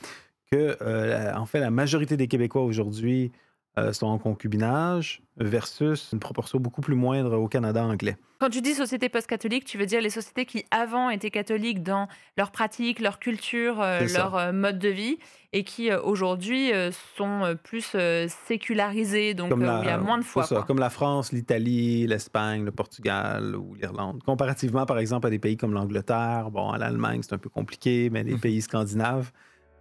que, 0.51 0.75
euh, 0.81 1.33
en 1.33 1.45
fait, 1.45 1.61
la 1.61 1.71
majorité 1.71 2.17
des 2.17 2.27
Québécois 2.27 2.63
aujourd'hui 2.63 3.31
euh, 3.31 3.42
sont 3.91 4.07
en 4.07 4.17
concubinage 4.19 5.21
versus 5.37 6.09
une 6.13 6.19
proportion 6.19 6.59
beaucoup 6.59 6.81
plus 6.81 6.95
moindre 6.95 7.37
au 7.37 7.47
Canada 7.47 7.83
anglais. 7.83 8.17
Quand 8.39 8.49
tu 8.49 8.61
dis 8.61 8.73
société 8.73 9.07
post-catholique, 9.07 9.63
tu 9.65 9.77
veux 9.77 9.85
dire 9.85 10.01
les 10.01 10.09
sociétés 10.09 10.45
qui 10.45 10.65
avant 10.69 11.09
étaient 11.09 11.31
catholiques 11.31 11.81
dans 11.81 12.07
leurs 12.37 12.51
pratiques, 12.51 12.99
leur 12.99 13.17
culture, 13.19 13.81
euh, 13.81 14.05
ça. 14.07 14.17
leur 14.19 14.35
euh, 14.35 14.51
mode 14.51 14.79
de 14.79 14.89
vie, 14.89 15.17
et 15.53 15.63
qui 15.63 15.89
euh, 15.89 16.01
aujourd'hui 16.01 16.73
euh, 16.73 16.91
sont 17.15 17.43
euh, 17.45 17.55
plus 17.55 17.93
euh, 17.95 18.27
sécularisées, 18.47 19.33
donc 19.33 19.51
euh, 19.51 19.55
où 19.55 19.81
il 19.83 19.87
y 19.87 19.89
a 19.91 19.97
moins 19.97 20.17
de 20.17 20.23
foi. 20.23 20.43
ça, 20.43 20.63
comme 20.67 20.79
la 20.79 20.89
France, 20.89 21.31
l'Italie, 21.31 22.05
l'Espagne, 22.05 22.63
le 22.65 22.71
Portugal 22.71 23.55
ou 23.55 23.75
l'Irlande. 23.75 24.21
Comparativement, 24.23 24.85
par 24.85 24.99
exemple, 24.99 25.27
à 25.27 25.29
des 25.29 25.39
pays 25.39 25.57
comme 25.57 25.73
l'Angleterre, 25.73 26.51
bon, 26.51 26.69
à 26.71 26.77
l'Allemagne, 26.77 27.21
c'est 27.23 27.33
un 27.33 27.37
peu 27.37 27.49
compliqué, 27.49 28.09
mais 28.11 28.23
les 28.23 28.33
Mhm. 28.33 28.39
pays 28.39 28.61
scandinaves 28.61 29.31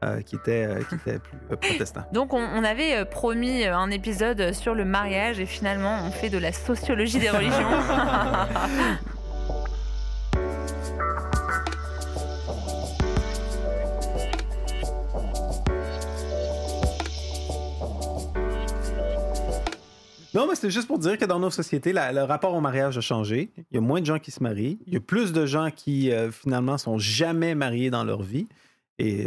euh, 0.02 0.20
qui, 0.20 0.36
euh, 0.48 0.80
qui 0.88 0.94
étaient 0.96 1.18
plus 1.18 1.38
euh, 1.50 1.56
protestants. 1.56 2.04
Donc 2.12 2.32
on, 2.34 2.38
on 2.42 2.64
avait 2.64 2.96
euh, 2.96 3.04
promis 3.04 3.64
un 3.64 3.90
épisode 3.90 4.52
sur 4.52 4.74
le 4.74 4.84
mariage 4.84 5.38
et 5.40 5.46
finalement 5.46 5.98
on 6.06 6.10
fait 6.10 6.30
de 6.30 6.38
la 6.38 6.52
sociologie 6.52 7.18
des 7.18 7.30
religions. 7.30 7.68
Non, 20.34 20.46
mais 20.48 20.54
c'est 20.54 20.70
juste 20.70 20.86
pour 20.88 20.98
dire 20.98 21.18
que 21.18 21.26
dans 21.26 21.38
nos 21.38 21.50
sociétés, 21.50 21.92
la- 21.92 22.10
le 22.12 22.22
rapport 22.22 22.54
au 22.54 22.60
mariage 22.62 22.96
a 22.96 23.02
changé. 23.02 23.50
Il 23.70 23.74
y 23.74 23.78
a 23.78 23.82
moins 23.82 24.00
de 24.00 24.06
gens 24.06 24.18
qui 24.18 24.30
se 24.30 24.42
marient. 24.42 24.78
Il 24.86 24.94
y 24.94 24.96
a 24.96 25.00
plus 25.00 25.32
de 25.32 25.44
gens 25.44 25.70
qui, 25.70 26.10
euh, 26.10 26.30
finalement, 26.30 26.78
sont 26.78 26.96
jamais 26.96 27.54
mariés 27.54 27.90
dans 27.90 28.02
leur 28.02 28.22
vie. 28.22 28.48
Et 28.98 29.26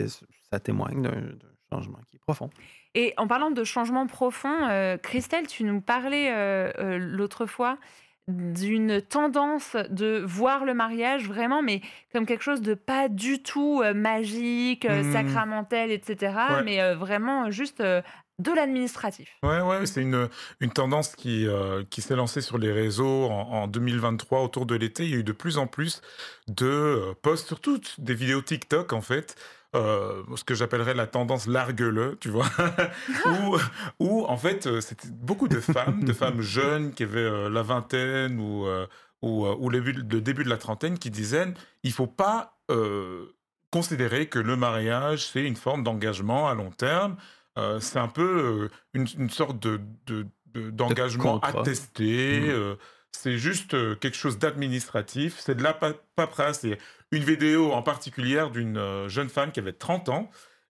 ça 0.52 0.60
témoigne 0.60 1.02
d'un 1.04 1.38
changement 1.72 2.00
qui 2.10 2.18
est 2.18 2.20
profond. 2.20 2.50
Et 2.94 3.14
en 3.18 3.28
parlant 3.28 3.52
de 3.52 3.64
changement 3.64 4.08
profond, 4.08 4.68
euh, 4.70 4.98
Christelle, 4.98 5.48
tu 5.48 5.64
nous 5.64 5.82
parlais 5.82 6.32
euh, 6.32 6.72
euh, 6.80 6.98
l'autre 6.98 7.46
fois 7.46 7.78
d'une 8.28 9.02
tendance 9.02 9.76
de 9.92 10.24
voir 10.26 10.66
le 10.66 10.74
mariage 10.74 11.28
vraiment, 11.28 11.62
mais 11.62 11.82
comme 12.12 12.26
quelque 12.26 12.42
chose 12.44 12.62
de 12.62 12.74
pas 12.74 13.08
du 13.10 13.44
tout 13.44 13.82
euh, 13.84 13.94
magique, 13.94 14.86
Mhm. 14.86 15.12
sacramentel, 15.12 15.92
etc., 15.92 16.34
Ouais. 16.50 16.64
mais 16.64 16.82
euh, 16.82 16.96
vraiment 16.96 17.52
juste 17.52 17.82
euh, 17.82 18.02
de 18.40 18.52
l'administratif. 18.52 19.30
Ouais, 19.44 19.62
ouais, 19.62 19.86
c'est 19.86 20.02
une, 20.02 20.28
une 20.60 20.72
tendance 20.72 21.16
qui, 21.16 21.46
euh, 21.48 21.84
qui 21.90 22.02
s'est 22.02 22.16
lancée 22.16 22.42
sur 22.42 22.58
les 22.58 22.72
réseaux 22.72 23.26
en, 23.26 23.64
en 23.64 23.68
2023 23.68 24.42
autour 24.42 24.66
de 24.66 24.76
l'été. 24.76 25.04
Il 25.04 25.10
y 25.12 25.14
a 25.14 25.18
eu 25.18 25.24
de 25.24 25.32
plus 25.32 25.58
en 25.60 25.68
plus 25.68 26.02
de 26.48 27.14
posts, 27.22 27.48
surtout 27.48 27.80
des 28.00 28.14
vidéos 28.16 28.42
TikTok 28.42 28.92
en 28.94 29.02
fait. 29.02 29.36
Euh, 29.76 30.24
ce 30.36 30.44
que 30.44 30.56
j'appellerais 30.56 30.94
la 30.96 31.06
tendance 31.08 31.46
largue-le, 31.48 32.18
tu 32.20 32.30
vois, 32.30 32.48
où, 33.26 33.58
où 34.00 34.26
en 34.26 34.38
fait 34.38 34.68
euh, 34.68 34.82
c'était 34.82 35.08
beaucoup 35.10 35.48
de 35.48 35.60
femmes, 35.60 36.04
de 36.04 36.14
femmes 36.14 36.42
jeunes 36.58 36.94
qui 36.94 37.04
avaient 37.04 37.20
euh, 37.20 37.50
la 37.50 37.62
vingtaine 37.62 38.40
ou, 38.40 38.66
euh, 38.66 38.88
ou, 39.22 39.46
euh, 39.46 39.56
ou 39.60 39.70
le, 39.70 39.82
début, 39.82 39.94
le 39.94 40.22
début 40.22 40.44
de 40.44 40.50
la 40.50 40.58
trentaine 40.58 40.98
qui 40.98 41.12
disaient 41.12 41.54
il 41.84 41.92
faut 41.92 42.08
pas 42.08 42.58
euh, 42.72 43.26
considérer 43.72 44.28
que 44.28 44.40
le 44.40 44.56
mariage 44.56 45.28
c'est 45.28 45.44
une 45.44 45.56
forme 45.58 45.84
d'engagement 45.84 46.48
à 46.48 46.54
long 46.56 46.72
terme. 46.72 47.18
Euh, 47.58 47.80
c'est 47.80 48.00
un 48.00 48.08
peu 48.10 48.22
euh, 48.64 48.70
une, 48.94 49.08
une 49.18 49.30
sorte 49.30 49.60
de, 49.60 49.80
de- 50.08 50.26
de- 50.54 50.70
d'engagement 50.72 51.40
attesté. 51.60 52.42
Euh, 52.50 52.76
c'est 53.12 53.38
juste 53.38 53.72
quelque 54.00 54.16
chose 54.18 54.38
d'administratif. 54.40 55.38
C'est 55.40 55.56
de 55.56 55.64
la 55.64 55.74
pa- 55.74 55.94
paperasse. 56.16 56.64
Et 56.66 56.78
une 57.16 57.24
vidéo 57.24 57.72
en 57.74 57.82
particulier 57.82 58.46
d'une 58.54 58.78
euh, 58.78 59.10
jeune 59.10 59.30
femme 59.30 59.52
qui 59.52 59.60
avait 59.60 59.74
30 59.74 60.10
ans 60.10 60.30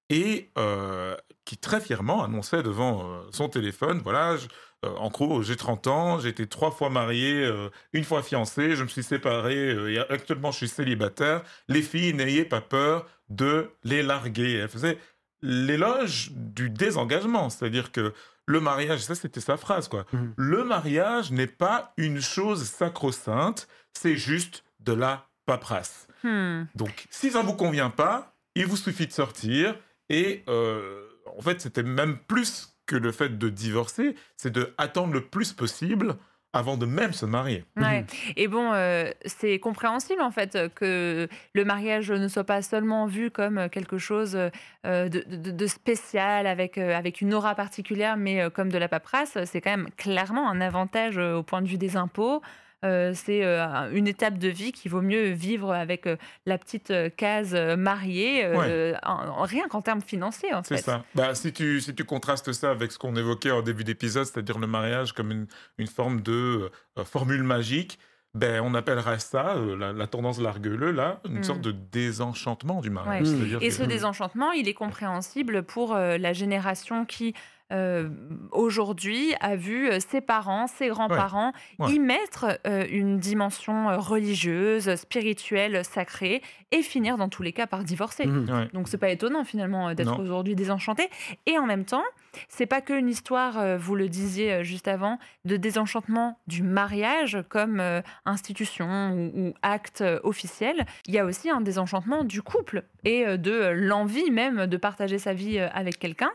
et 0.09 0.51
euh, 0.57 1.15
qui 1.45 1.57
très 1.57 1.81
fièrement 1.81 2.23
annonçait 2.23 2.61
devant 2.63 3.05
euh, 3.09 3.21
son 3.31 3.49
téléphone, 3.49 4.01
voilà, 4.03 4.37
je- 4.37 4.47
euh, 4.85 4.89
en 4.97 5.09
gros, 5.09 5.41
j'ai 5.41 5.55
30 5.55 5.87
ans, 5.87 6.19
j'ai 6.19 6.29
été 6.29 6.45
trois 6.47 6.69
fois 6.71 6.89
marié, 6.89 7.49
une 7.93 8.03
fois 8.03 8.21
fiancé, 8.21 8.75
je 8.75 8.83
me 8.83 8.87
suis 8.87 9.01
séparé 9.03 9.93
et 9.93 9.99
actuellement 10.11 10.51
je 10.51 10.57
suis 10.57 10.67
célibataire. 10.67 11.41
Les 11.67 11.81
filles, 11.81 12.13
n'ayez 12.13 12.45
pas 12.45 12.61
peur 12.61 13.07
de 13.29 13.71
les 13.83 14.03
larguer. 14.03 14.53
Elle 14.57 14.69
faisait 14.69 14.99
l'éloge 15.41 16.31
du 16.33 16.69
désengagement, 16.69 17.49
c'est-à-dire 17.49 17.91
que 17.91 18.13
le 18.45 18.59
mariage, 18.59 18.99
ça 19.01 19.15
c'était 19.15 19.39
sa 19.41 19.57
phrase, 19.57 19.87
quoi. 19.87 20.05
Mhm. 20.13 20.33
Le 20.37 20.63
mariage 20.63 21.31
n'est 21.31 21.47
pas 21.47 21.93
une 21.97 22.21
chose 22.21 22.63
sacro-sainte, 22.65 23.67
c'est 23.93 24.17
juste 24.17 24.63
de 24.81 24.93
la 24.93 25.27
paperasse. 25.45 26.07
Hmm. 26.23 26.63
Donc, 26.75 27.05
si 27.09 27.31
ça 27.31 27.41
ne 27.41 27.47
vous 27.47 27.55
convient 27.55 27.89
pas, 27.89 28.33
il 28.55 28.65
vous 28.65 28.77
suffit 28.77 29.07
de 29.07 29.11
sortir. 29.11 29.75
Et 30.09 30.43
euh, 30.47 31.01
en 31.37 31.41
fait, 31.41 31.61
c'était 31.61 31.83
même 31.83 32.17
plus 32.27 32.75
que 32.85 32.95
le 32.95 33.11
fait 33.11 33.37
de 33.37 33.49
divorcer, 33.49 34.15
c'est 34.37 34.51
de 34.51 34.73
attendre 34.77 35.13
le 35.13 35.21
plus 35.21 35.53
possible 35.53 36.15
avant 36.53 36.77
de 36.77 36.85
même 36.85 37.11
se 37.11 37.25
marier. 37.25 37.65
Ouais. 37.75 38.05
Et 38.37 38.47
bon, 38.47 38.71
euh, 38.71 39.11
c'est 39.25 39.59
compréhensible 39.59 40.21
en 40.21 40.31
fait 40.31 40.57
que 40.73 41.27
le 41.53 41.65
mariage 41.65 42.11
ne 42.11 42.29
soit 42.29 42.45
pas 42.45 42.61
seulement 42.61 43.07
vu 43.07 43.29
comme 43.29 43.67
quelque 43.69 43.97
chose 43.97 44.37
euh, 44.37 45.09
de, 45.09 45.25
de- 45.27 45.51
de 45.51 45.67
spécial 45.67 46.47
avec, 46.47 46.77
euh, 46.77 46.95
avec 46.95 47.19
une 47.19 47.33
aura 47.33 47.55
particulière, 47.55 48.15
mais 48.15 48.41
euh, 48.41 48.49
comme 48.49 48.71
de 48.71 48.77
la 48.77 48.87
paperasse. 48.87 49.37
C'est 49.43 49.59
quand 49.59 49.71
même 49.71 49.89
clairement 49.97 50.49
un 50.49 50.61
avantage 50.61 51.17
euh, 51.17 51.35
au 51.35 51.43
point 51.43 51.61
de 51.61 51.67
vue 51.67 51.77
des 51.77 51.97
impôts. 51.97 52.41
Euh, 52.85 53.11
c'est 53.13 53.43
euh, 53.43 53.89
une 53.91 54.07
étape 54.07 54.37
de 54.37 54.47
vie 54.47 54.71
qu'il 54.71 54.91
vaut 54.91 55.01
mieux 55.01 55.31
vivre 55.31 55.73
avec 55.73 56.07
euh, 56.07 56.15
la 56.45 56.57
petite 56.57 56.93
case 57.17 57.53
mariée, 57.77 58.45
euh, 58.45 58.93
en- 59.03 59.27
en- 59.27 59.43
rien 59.43 59.67
qu'en 59.67 59.81
termes 59.81 60.01
financiers 60.01 60.53
en 60.53 60.63
C'est 60.63 60.77
ça. 60.77 61.03
Bah, 61.15 61.35
si, 61.35 61.51
tu, 61.51 61.81
si 61.81 61.93
tu 61.95 62.03
contrastes 62.05 62.51
ça 62.53 62.71
avec 62.71 62.91
ce 62.91 62.97
qu'on 62.99 63.15
évoquait 63.15 63.51
en 63.51 63.61
début 63.61 63.83
d'épisode, 63.83 64.25
c'est-à-dire 64.25 64.59
le 64.59 64.67
mariage 64.67 65.13
comme 65.13 65.31
une, 65.31 65.47
une 65.77 65.87
forme 65.87 66.21
de 66.21 66.71
euh, 66.97 67.03
formule 67.03 67.43
magique, 67.43 67.97
ben, 68.33 68.61
on 68.63 68.73
appellera 68.75 69.17
ça, 69.17 69.55
euh, 69.55 69.77
la, 69.77 69.93
la 69.93 70.07
tendance 70.07 70.41
largueule, 70.41 70.89
là, 70.93 71.21
une 71.25 71.39
Mm. 71.39 71.43
sorte 71.43 71.61
de 71.61 71.71
désenchantement 71.71 72.81
du 72.81 72.89
mariage. 72.89 73.27
Ouais. 73.29 73.57
Et 73.61 73.69
que- 73.69 73.73
ce 73.73 73.83
désenchantement, 73.83 74.51
il 74.51 74.67
est 74.67 74.73
compréhensible 74.73 75.63
pour 75.63 75.95
euh, 75.95 76.17
la 76.17 76.33
génération 76.33 77.05
qui, 77.05 77.33
euh, 77.71 78.09
aujourd'hui, 78.51 79.33
a 79.39 79.55
vu 79.55 79.89
euh, 79.89 79.99
ses 79.99 80.21
parents, 80.21 80.67
ses 80.67 80.87
grands-parents 80.89 81.51
Ouais. 81.79 81.93
y 81.93 81.99
mettre 81.99 82.59
euh, 82.67 82.85
une 82.89 83.17
dimension 83.17 83.99
religieuse, 83.99 84.95
spirituelle, 84.95 85.83
sacrée, 85.83 86.41
et 86.75 86.81
finir 86.81 87.17
dans 87.17 87.29
tous 87.29 87.41
les 87.41 87.53
cas 87.53 87.67
par 87.67 87.83
divorcer. 87.83 88.25
Mhm. 88.25 88.49
Ouais. 88.49 88.67
Donc 88.73 88.89
c'est 88.89 88.97
pas 88.97 89.09
étonnant 89.09 89.45
finalement 89.45 89.89
euh, 89.89 89.93
d'être 89.93 90.19
aujourd'hui 90.19 90.55
désenchanté. 90.55 91.09
Et 91.45 91.57
en 91.57 91.65
même 91.65 91.85
temps, 91.85 92.03
c'est 92.49 92.65
pas 92.65 92.81
qu'une 92.81 93.07
histoire, 93.07 93.57
euh, 93.57 93.77
vous 93.77 93.95
le 93.95 94.09
disiez 94.09 94.51
euh, 94.51 94.63
juste 94.63 94.89
avant, 94.89 95.17
de 95.45 95.55
désenchantement 95.55 96.37
du 96.47 96.63
mariage 96.63 97.37
comme 97.47 97.81
institution 98.25 99.11
ou, 99.11 99.31
ou 99.35 99.53
acte 99.61 100.03
officiel. 100.23 100.85
Il 101.07 101.13
y 101.13 101.19
a 101.19 101.25
aussi 101.25 101.49
un 101.49 101.61
désenchantement 101.61 102.23
du 102.23 102.41
couple 102.41 102.83
et 103.03 103.37
de 103.37 103.69
l'envie 103.69 104.31
même 104.31 104.65
de 104.65 104.77
partager 104.77 105.19
sa 105.19 105.33
vie 105.33 105.59
avec 105.59 105.99
quelqu'un. 105.99 106.31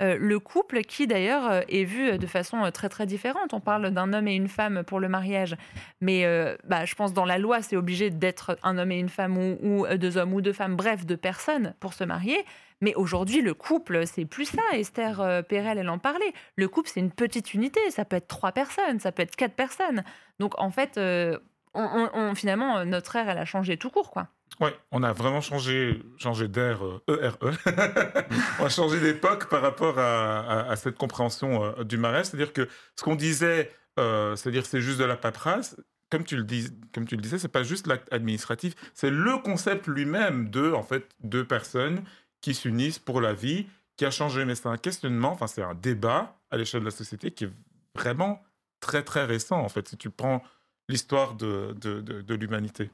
Le 0.00 0.38
couple 0.38 0.82
qui 0.82 1.06
d'ailleurs 1.06 1.64
est 1.68 1.84
vu 1.84 2.18
de 2.18 2.26
façon 2.26 2.70
très 2.72 2.88
très 2.88 3.06
différente. 3.06 3.52
On 3.52 3.60
parle 3.60 3.90
d'un 3.90 4.12
homme 4.12 4.28
et 4.28 4.36
une 4.36 4.48
femme 4.48 4.84
pour 4.84 5.00
le 5.00 5.08
mariage, 5.08 5.56
mais 6.00 6.24
bah, 6.64 6.84
je 6.84 6.94
pense 6.94 7.12
dans 7.12 7.24
la 7.24 7.38
loi 7.38 7.62
c'est 7.62 7.76
obligé 7.76 8.10
d'être 8.10 8.56
un 8.62 8.78
homme 8.78 8.92
et 8.92 8.98
une 8.98 9.08
femme 9.08 9.36
ou, 9.36 9.58
ou, 9.62 9.81
euh, 9.86 9.96
deux 9.96 10.16
hommes 10.16 10.34
ou 10.34 10.40
deux 10.40 10.52
femmes, 10.52 10.76
bref 10.76 11.04
deux 11.06 11.16
personnes 11.16 11.74
pour 11.80 11.94
se 11.94 12.04
marier. 12.04 12.44
Mais 12.82 12.96
aujourd'hui, 12.96 13.40
le 13.42 13.54
couple, 13.54 14.06
c'est 14.06 14.24
plus 14.24 14.46
ça. 14.46 14.62
Esther 14.72 15.20
euh, 15.20 15.40
Perel, 15.40 15.78
elle 15.78 15.88
en 15.88 15.98
parlait. 15.98 16.32
Le 16.56 16.68
couple, 16.68 16.90
c'est 16.92 16.98
une 16.98 17.12
petite 17.12 17.54
unité. 17.54 17.80
Ça 17.90 18.04
peut 18.04 18.16
être 18.16 18.26
trois 18.26 18.50
personnes, 18.50 18.98
ça 18.98 19.12
peut 19.12 19.22
être 19.22 19.36
quatre 19.36 19.54
personnes. 19.54 20.02
Donc, 20.40 20.60
en 20.60 20.72
fait, 20.72 20.98
euh, 20.98 21.38
on, 21.74 22.34
finalement, 22.34 22.84
notre 22.84 23.14
ère, 23.14 23.28
elle 23.28 23.38
a 23.38 23.44
changé 23.44 23.76
tout 23.76 23.88
court, 23.88 24.10
quoi. 24.10 24.26
Ouais, 24.60 24.74
on 24.90 25.04
a 25.04 25.12
vraiment 25.12 25.40
changé, 25.40 26.02
changé 26.18 26.48
d'air, 26.48 26.84
euh, 26.84 27.00
ERE. 27.08 27.38
on 28.60 28.64
a 28.64 28.68
changé 28.68 28.98
d'époque 29.00 29.48
par 29.48 29.62
rapport 29.62 29.98
à, 29.98 30.74
cette 30.74 30.98
compréhension 30.98 31.74
du 31.84 31.98
mariage. 31.98 32.26
C'est-à-dire 32.26 32.52
que 32.52 32.68
ce 32.96 33.04
qu'on 33.04 33.14
disait, 33.14 33.70
c'est-à-dire 33.96 34.66
c'est 34.66 34.80
juste 34.80 34.98
de 34.98 35.04
la 35.04 35.16
paperasse, 35.16 35.76
comme 36.12 36.24
tu 36.24 36.36
le, 36.36 36.44
dis, 36.44 36.68
comme 36.94 37.06
tu 37.06 37.16
le 37.16 37.22
disais, 37.22 37.38
c'est 37.38 37.48
pas 37.48 37.62
juste 37.62 37.86
l'acte 37.86 38.06
administratif, 38.12 38.74
c'est 38.94 39.10
le 39.10 39.38
concept 39.38 39.86
lui-même 39.86 40.50
de, 40.50 40.70
en 40.72 40.82
fait, 40.82 41.04
deux 41.24 41.44
personnes 41.44 42.02
qui 42.42 42.54
s'unissent 42.54 42.98
pour 42.98 43.20
la 43.22 43.32
vie, 43.32 43.66
qui 43.96 44.04
a 44.04 44.10
changé. 44.10 44.44
Mais 44.44 44.54
c'est 44.54 44.68
un 44.68 44.76
questionnement, 44.76 45.30
enfin 45.32 45.46
c'est 45.46 45.62
un 45.62 45.74
débat 45.74 46.36
à 46.50 46.58
l'échelle 46.58 46.80
de 46.80 46.84
la 46.86 46.90
société 46.90 47.30
qui 47.30 47.44
est 47.44 47.50
vraiment 47.96 48.42
très 48.80 49.02
très 49.02 49.24
récent, 49.24 49.58
en 49.58 49.68
fait, 49.70 49.88
si 49.88 49.96
tu 49.96 50.10
prends 50.10 50.42
l'histoire 50.88 51.34
de, 51.34 51.74
de, 51.80 52.00
de- 52.00 52.20
de 52.20 52.34
l'humanité. 52.34 52.90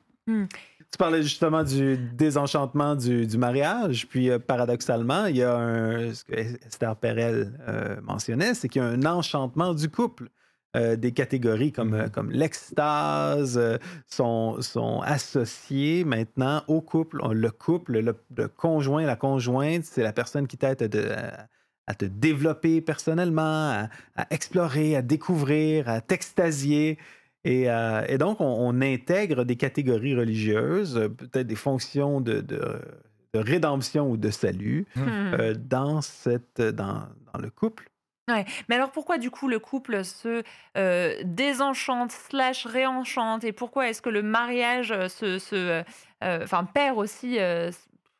Tu 0.92 0.98
parlais 0.98 1.22
justement 1.22 1.64
du 1.64 1.96
désenchantement 1.96 2.94
du, 2.94 3.26
du 3.26 3.38
mariage, 3.38 4.06
puis 4.08 4.30
euh, 4.30 4.38
paradoxalement, 4.38 5.24
il 5.26 5.38
y 5.38 5.42
a 5.42 5.56
un, 5.56 6.12
ce 6.14 6.22
que 6.22 6.34
Esther 6.34 6.94
Perel 6.96 7.58
euh, 7.66 8.00
mentionnait, 8.02 8.52
c'est 8.54 8.68
qu'il 8.68 8.82
y 8.82 8.84
a 8.84 8.88
un 8.88 9.04
enchantement 9.06 9.72
du 9.74 9.88
couple. 9.88 10.28
Euh, 10.76 10.96
des 10.96 11.12
catégories 11.12 11.72
comme, 11.72 11.94
euh, 11.94 12.08
comme 12.10 12.30
l'extase 12.30 13.56
euh, 13.56 13.78
sont, 14.06 14.60
sont 14.60 15.00
associées 15.00 16.04
maintenant 16.04 16.62
au 16.68 16.82
couple. 16.82 17.20
On- 17.22 17.32
Le 17.32 17.50
couple, 17.50 18.00
le, 18.00 18.14
le 18.36 18.48
conjoint, 18.48 19.06
la 19.06 19.16
conjointe, 19.16 19.84
c'est 19.84 20.02
la 20.02 20.12
personne 20.12 20.46
qui 20.46 20.58
t'aide 20.58 20.82
à, 20.82 20.88
te- 20.88 21.18
à 21.86 21.94
te 21.94 22.04
développer 22.04 22.82
personnellement, 22.82 23.70
à, 23.70 23.88
à 24.16 24.26
explorer, 24.28 24.94
à 24.94 25.00
découvrir, 25.00 25.88
à 25.88 26.02
t'extasier. 26.02 26.98
Et, 27.44 27.70
euh, 27.70 28.04
et 28.06 28.18
donc, 28.18 28.42
on, 28.42 28.44
on 28.68 28.82
intègre 28.82 29.44
des 29.44 29.56
catégories 29.56 30.14
religieuses, 30.14 31.08
peut-être 31.16 31.46
des 31.46 31.54
fonctions 31.56 32.20
de, 32.20 32.42
de- 32.42 32.78
de 33.32 33.38
rédemption 33.40 34.10
ou 34.10 34.18
de 34.18 34.28
salut 34.30 34.86
Hmm. 34.96 35.06
euh, 35.32 35.54
dans, 35.54 36.02
cette, 36.02 36.60
dans, 36.60 37.08
dans 37.32 37.40
le 37.40 37.48
couple. 37.48 37.88
Ouais. 38.28 38.44
Mais 38.68 38.74
alors 38.74 38.90
pourquoi 38.90 39.18
du 39.18 39.30
coup 39.30 39.48
le 39.48 39.58
couple 39.58 40.04
se 40.04 40.42
euh, 40.76 41.14
désenchante 41.24 42.12
slash 42.12 42.66
réenchante 42.66 43.42
et 43.44 43.52
pourquoi 43.52 43.88
est-ce 43.88 44.02
que 44.02 44.10
le 44.10 44.22
mariage 44.22 44.92
euh, 44.92 45.08
se, 45.08 45.38
se, 45.38 45.56
euh, 45.56 45.82
euh, 46.22 46.40
enfin 46.44 46.64
perd 46.64 46.98
aussi, 46.98 47.38
euh, 47.38 47.70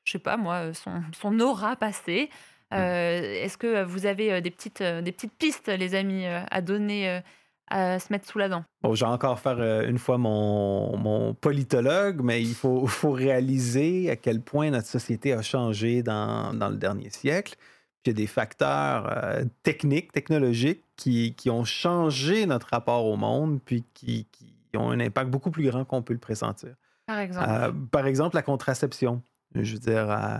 je 0.04 0.12
sais 0.12 0.18
pas 0.18 0.36
moi, 0.36 0.72
son, 0.72 1.02
son 1.12 1.38
aura 1.40 1.76
passée 1.76 2.30
Euh, 2.74 3.44
Est-ce 3.44 3.56
que 3.56 3.82
vous 3.84 4.04
avez 4.04 4.42
des 4.42 4.50
petites, 4.50 4.82
des 4.82 5.12
petites 5.12 5.32
pistes, 5.38 5.68
les 5.68 5.94
amis, 5.94 6.26
à 6.26 6.60
donner, 6.60 7.22
à 7.70 7.98
se 7.98 8.12
mettre 8.12 8.26
sous 8.28 8.38
la 8.38 8.48
dent? 8.50 8.64
Bon, 8.82 8.94
je 8.94 9.04
vais 9.06 9.10
encore 9.10 9.40
faire 9.40 9.58
euh, 9.58 9.88
une 9.88 9.98
fois 9.98 10.18
mon, 10.18 10.96
mon 10.98 11.32
politologue, 11.34 12.20
mais 12.22 12.42
il 12.42 12.54
faut, 12.54 12.86
faut 12.86 13.10
réaliser 13.12 14.10
à 14.10 14.16
quel 14.16 14.40
point 14.42 14.70
notre 14.70 14.86
société 14.86 15.32
a 15.32 15.40
changé 15.40 16.02
dans, 16.02 16.52
dans 16.52 16.68
le 16.68 16.76
dernier 16.76 17.08
siècle. 17.10 17.56
Puis 18.02 18.12
il 18.12 18.18
y 18.18 18.22
a 18.22 18.22
des 18.24 18.26
facteurs 18.26 19.10
euh, 19.10 19.44
techniques, 19.62 20.12
technologiques 20.12 20.84
qui, 20.96 21.34
qui 21.34 21.50
ont 21.50 21.64
changé 21.64 22.46
notre 22.46 22.68
rapport 22.70 23.06
au 23.06 23.16
monde, 23.16 23.60
puis 23.64 23.84
qui, 23.94 24.26
qui 24.30 24.76
ont 24.76 24.90
un 24.90 25.00
impact 25.00 25.30
beaucoup 25.30 25.50
plus 25.50 25.68
grand 25.68 25.84
qu'on 25.84 26.02
peut 26.02 26.12
le 26.12 26.18
pressentir. 26.18 26.74
Par 27.06 27.18
exemple 27.18 27.46
Euh, 27.48 27.72
par 27.90 28.06
exemple, 28.06 28.36
la 28.36 28.42
contraception. 28.42 29.22
Je 29.54 29.72
veux 29.74 29.78
dire, 29.78 30.10
euh, 30.10 30.38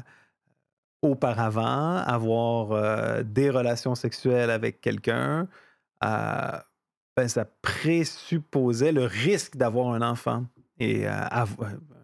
auparavant, 1.02 1.96
avoir 1.96 2.72
euh, 2.72 3.22
des 3.22 3.50
relations 3.50 3.94
sexuelles 3.94 4.50
avec 4.50 4.80
quelqu'un, 4.80 5.48
ben, 6.00 7.26
ça 7.26 7.46
présupposait 7.62 8.92
le 8.92 9.04
risque 9.04 9.56
d'avoir 9.56 9.92
un 9.92 10.02
enfant. 10.02 10.44
Et 10.78 11.08
euh, 11.08 11.10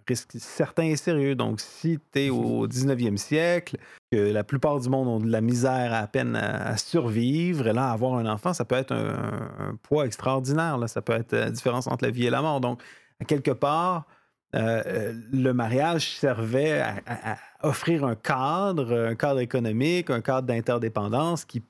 risque 0.07 0.33
certain 0.39 0.85
et 0.85 0.97
sérieux. 0.97 1.35
Donc, 1.35 1.61
si 1.61 1.99
tu 2.13 2.21
es 2.21 2.31
au 2.31 2.67
19e 2.67 3.17
siècle, 3.17 3.77
que 4.11 4.17
la 4.17 4.45
plupart 4.45 4.79
du 4.81 4.89
monde 4.89 5.09
ont 5.09 5.21
de 5.21 5.31
la 5.31 5.41
misère 5.41 5.93
à 5.95 6.07
peine 6.07 6.37
à, 6.37 6.69
à 6.69 6.77
survivre, 6.77 7.67
et 7.69 7.73
là, 7.73 7.91
avoir 7.91 8.15
un 8.15 8.27
enfant, 8.27 8.53
ça 8.53 8.65
peut 8.65 8.75
être 8.77 8.93
un, 8.93 9.49
un 9.59 9.77
poids 9.83 10.07
extraordinaire. 10.07 10.79
Là. 10.79 10.89
Ça 10.89 11.03
peut 11.03 11.15
être 11.15 11.33
la 11.33 11.51
différence 11.51 11.87
entre 11.87 12.05
la 12.05 12.11
vie 12.11 12.27
et 12.27 12.31
la 12.31 12.43
mort. 12.43 12.61
Donc, 12.61 12.83
à 13.21 13.25
quelque 13.25 13.51
part, 13.53 14.07
euh, 14.55 14.83
euh, 14.87 15.13
le 15.33 15.53
mariage 15.53 16.11
servait 16.11 16.81
à, 16.81 17.37
offrir 17.63 18.05
un 18.05 18.15
cadre, 18.15 18.95
un 19.09 19.15
cadre 19.17 19.41
économique, 19.41 20.11
un 20.11 20.21
cadre 20.21 20.47
d'interdépendance 20.47 21.45
qui, 21.45 21.61
qui 21.61 21.67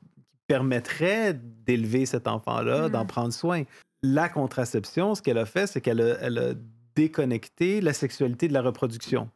permettrait 0.47 1.35
d'élever 1.35 2.05
cet 2.05 2.29
enfant-là, 2.29 2.83
Mhm. 2.83 2.89
d'en 2.91 3.07
prendre 3.07 3.33
soin. 3.33 3.63
La 4.03 4.29
contraception, 4.29 5.15
ce 5.15 5.23
qu'elle 5.23 5.39
a 5.39 5.47
fait, 5.47 5.67
c'est 5.67 5.81
qu'elle 5.81 6.01
a, 6.03 6.17
elle 6.21 6.39
a 6.39 6.53
déconnecté 6.97 7.81
la 7.81 7.93
sexualité 7.93 8.49
de 8.49 8.53
la 8.53 8.63
reproduction. 8.63 9.31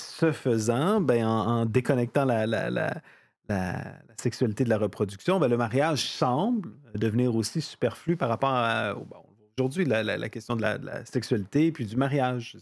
Ce 0.00 0.32
faisant, 0.32 1.00
ben, 1.00 1.24
en, 1.26 1.46
en 1.46 1.66
déconnectant 1.66 2.24
la, 2.24 2.46
la- 2.46 2.70
la- 2.70 3.00
la, 3.48 3.72
la 3.72 4.14
sexualité 4.16 4.64
de 4.64 4.68
la 4.68 4.78
reproduction, 4.78 5.40
ben, 5.40 5.48
le 5.48 5.56
mariage 5.56 6.04
semble 6.06 6.70
devenir 6.94 7.34
aussi 7.34 7.60
superflu 7.60 8.16
par 8.16 8.28
rapport 8.28 8.50
à 8.52 8.94
bon, 8.94 9.24
aujourd'hui 9.58 9.84
la, 9.84 10.28
question 10.28 10.56
de 10.56 10.62
la, 10.62 10.78
de 10.78 10.86
la 10.86 11.04
sexualité 11.04 11.72
puis 11.72 11.84
du 11.84 11.96
mariage. 11.96 12.56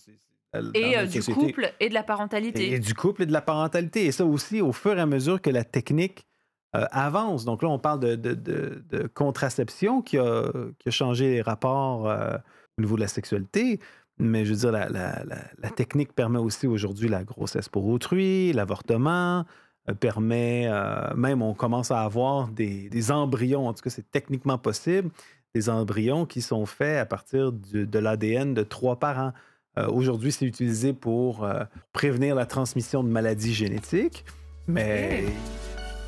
Et 0.74 0.96
euh, 0.96 1.04
du 1.04 1.20
société. 1.20 1.38
couple 1.52 1.72
et 1.78 1.90
de 1.90 1.94
la 1.94 2.02
parentalité. 2.02 2.70
Et, 2.70 2.74
et 2.74 2.78
du 2.78 2.94
couple 2.94 3.24
et 3.24 3.26
de 3.26 3.32
la 3.32 3.42
parentalité. 3.42 4.06
Et 4.06 4.12
ça 4.12 4.24
aussi, 4.24 4.62
au 4.62 4.72
fur 4.72 4.96
et 4.96 5.00
à 5.00 5.04
mesure 5.06 5.42
que 5.42 5.50
la 5.50 5.62
technique 5.64 6.26
euh, 6.74 6.86
avance. 6.90 7.44
Donc 7.44 7.62
là, 7.62 7.68
on 7.68 7.78
parle 7.78 8.00
de, 8.00 8.14
de- 8.16 8.34
de- 8.34 8.82
de 8.88 9.06
contraception 9.08 10.00
qui 10.00 10.16
a, 10.18 10.50
qui 10.78 10.88
a 10.88 10.90
changé 10.90 11.30
les 11.30 11.42
rapports 11.42 12.08
euh, 12.08 12.36
au 12.78 12.82
niveau 12.82 12.96
de 12.96 13.02
la 13.02 13.08
sexualité. 13.08 13.78
Mais 14.18 14.44
je 14.44 14.50
veux 14.50 14.56
dire, 14.58 14.72
la, 14.72 14.88
la- 14.88 15.22
la- 15.24 15.44
la 15.62 15.70
technique 15.70 16.12
permet 16.12 16.38
aussi 16.38 16.66
aujourd'hui 16.66 17.08
la 17.08 17.22
grossesse 17.24 17.68
pour 17.68 17.86
autrui, 17.86 18.52
l'avortement, 18.52 19.44
euh, 19.88 19.94
permet, 19.94 20.66
euh, 20.68 21.14
même 21.14 21.40
on 21.42 21.54
commence 21.54 21.90
à 21.90 22.00
avoir 22.02 22.48
des, 22.48 22.88
des 22.90 23.10
embryons, 23.12 23.68
en 23.68 23.74
tout 23.74 23.82
cas 23.82 23.90
c'est 23.90 24.10
techniquement 24.10 24.58
possible, 24.58 25.10
des 25.54 25.70
embryons 25.70 26.26
qui 26.26 26.42
sont 26.42 26.66
faits 26.66 26.98
à 26.98 27.06
partir 27.06 27.52
du- 27.52 27.86
de 27.86 27.98
l'ADN 27.98 28.54
de 28.54 28.62
trois 28.64 28.98
parents. 28.98 29.32
Euh, 29.78 29.86
Aujourd'hui, 29.88 30.32
c'est 30.32 30.44
utilisé 30.46 30.92
pour 30.92 31.48
prévenir 31.92 32.34
la 32.34 32.46
transmission 32.46 33.04
de 33.04 33.08
maladies 33.08 33.54
génétiques, 33.54 34.24
mais 34.66 35.24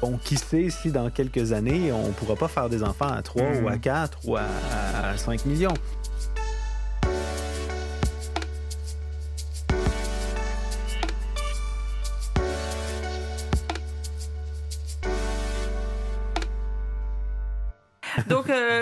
bon, 0.02 0.18
qui 0.18 0.36
sait 0.36 0.68
si 0.70 0.90
dans 0.90 1.08
quelques 1.10 1.52
années, 1.52 1.92
on 1.92 2.08
ne 2.08 2.12
pourra 2.12 2.34
pas 2.34 2.48
faire 2.48 2.68
des 2.68 2.82
enfants 2.82 3.08
à 3.12 3.22
3 3.22 3.50
Mhm. 3.50 3.64
ou 3.64 3.68
à 3.68 3.78
4 3.78 4.28
ou 4.28 4.36
à, 4.36 4.42
à 5.04 5.16
5 5.16 5.46
millions. 5.46 5.74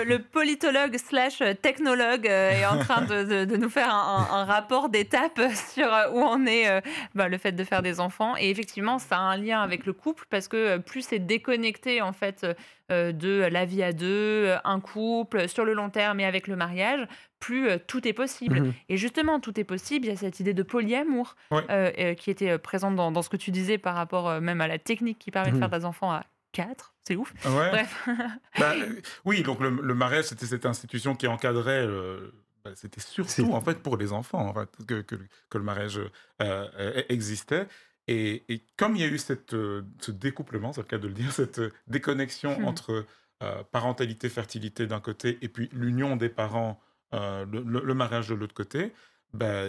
Le 0.09 0.19
politologue 0.19 0.97
slash 0.97 1.41
technologue 1.61 2.27
euh, 2.27 2.51
est 2.51 2.65
en 2.65 2.77
train 2.85 3.01
de, 3.03 3.23
de- 3.23 3.45
de 3.45 3.55
nous 3.57 3.69
faire 3.69 3.93
un, 3.93 4.43
rapport 4.45 4.89
d'étape 4.89 5.39
sur 5.73 5.93
euh, 5.93 6.09
où 6.11 6.19
en 6.21 6.45
est 6.45 6.67
euh, 6.69 6.81
bah, 7.15 7.27
le 7.29 7.37
fait 7.37 7.51
de 7.53 7.63
faire 7.63 7.81
des 7.81 7.99
enfants. 7.99 8.35
Et 8.37 8.49
effectivement, 8.49 8.99
ça 8.99 9.17
a 9.17 9.21
un 9.21 9.37
lien 9.37 9.61
avec 9.61 9.85
le 9.85 9.93
couple 9.93 10.25
parce 10.29 10.47
que 10.47 10.77
plus 10.77 11.01
c'est 11.03 11.19
déconnecté 11.19 12.01
en 12.01 12.11
fait 12.13 12.45
de 12.89 13.47
la 13.51 13.65
vie 13.65 13.83
à 13.83 13.93
deux, 13.93 14.55
un 14.63 14.79
couple 14.79 15.47
sur 15.47 15.63
le 15.63 15.73
long 15.73 15.91
terme 15.91 16.19
et 16.19 16.25
avec 16.25 16.47
le 16.47 16.55
mariage, 16.55 17.05
plus 17.39 17.69
tout 17.87 18.07
est 18.07 18.13
possible. 18.13 18.61
Mhm. 18.61 18.73
Et 18.89 18.97
justement, 18.97 19.39
tout 19.39 19.59
est 19.59 19.63
possible. 19.63 20.07
Il 20.07 20.09
y 20.09 20.13
a 20.13 20.15
cette 20.17 20.39
idée 20.39 20.55
de 20.55 20.63
polyamour 20.63 21.35
euh, 21.69 22.15
qui 22.15 22.31
était 22.31 22.57
présente 22.57 22.95
dans, 22.95 23.11
dans 23.11 23.21
ce 23.21 23.29
que 23.29 23.37
tu 23.37 23.51
disais 23.51 23.77
par 23.77 23.93
rapport 23.93 24.41
même 24.41 24.59
à 24.61 24.67
la 24.67 24.79
technique 24.79 25.19
qui 25.19 25.29
permet 25.29 25.51
de 25.51 25.55
Mhm. 25.55 25.59
faire 25.69 25.69
des 25.79 25.85
enfants 25.85 26.11
à 26.11 26.23
4. 26.51 26.93
C'est 27.03 27.15
ouf. 27.15 27.33
Ouais. 27.45 27.69
Bref. 27.71 28.07
Bah, 28.59 28.73
euh, 28.75 28.95
oui, 29.25 29.43
donc 29.43 29.59
le, 29.59 29.69
le 29.69 29.93
mariage, 29.93 30.25
c'était 30.25 30.45
cette 30.45 30.65
institution 30.65 31.15
qui 31.15 31.27
encadrait. 31.27 31.85
euh, 31.85 32.31
bah, 32.63 32.71
c'était 32.75 32.99
surtout 33.01 33.53
en 33.53 33.61
fait 33.61 33.81
pour 33.81 33.95
les 33.97 34.11
enfants 34.11 34.47
en 34.47 34.53
fait, 34.53 34.69
que, 34.85 35.01
que, 35.01 35.15
que 35.49 35.57
le 35.57 35.63
mariage 35.63 35.97
euh, 35.97 36.09
euh, 36.41 37.03
existait. 37.09 37.67
Et, 38.07 38.43
et 38.53 38.63
comme 38.75 38.95
il 38.95 39.01
y 39.01 39.05
a 39.05 39.07
eu 39.07 39.17
cette, 39.19 39.51
ce 39.51 40.11
découplement, 40.11 40.73
c'est 40.73 40.81
le 40.81 40.87
cas 40.87 40.97
de 40.97 41.07
le 41.07 41.13
dire, 41.13 41.31
cette 41.41 41.61
déconnexion 41.87 42.59
Mhm. 42.59 42.65
entre 42.65 43.05
euh, 43.43 43.63
parentalité, 43.71 44.27
fertilité 44.29 44.87
d'un 44.87 44.99
côté 44.99 45.37
et 45.41 45.47
puis 45.47 45.69
l'union 45.71 46.15
des 46.17 46.27
parents, 46.29 46.81
euh, 47.13 47.45
le, 47.45 47.61
le- 47.61 47.83
le 47.85 47.93
mariage 47.93 48.27
de 48.29 48.35
l'autre 48.35 48.53
côté, 48.55 48.91
bah, 49.33 49.65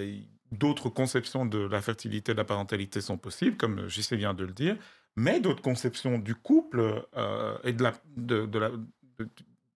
d'autres 0.51 0.89
conceptions 0.89 1.47
de 1.47 1.59
la 1.59 1.81
fertilité, 1.81 2.33
de 2.33 2.39
la 2.39 2.45
parentalité 2.45 3.01
sont 3.01 3.19
possibles, 3.19 3.57
comme 3.57 3.87
JC 3.89 4.15
vient 4.17 4.35
de 4.35 4.45
le 4.45 4.53
dire, 4.53 4.77
mais 5.21 5.41
d'autres 5.41 5.61
conceptions 5.61 6.19
du 6.19 6.35
couple 6.35 7.05
euh, 7.17 7.59
et 7.63 7.75
de 7.75 7.83
la, 7.83 7.93
de, 8.17 8.47
de 8.47 8.59
la, 8.59 8.71
de, 8.71 9.29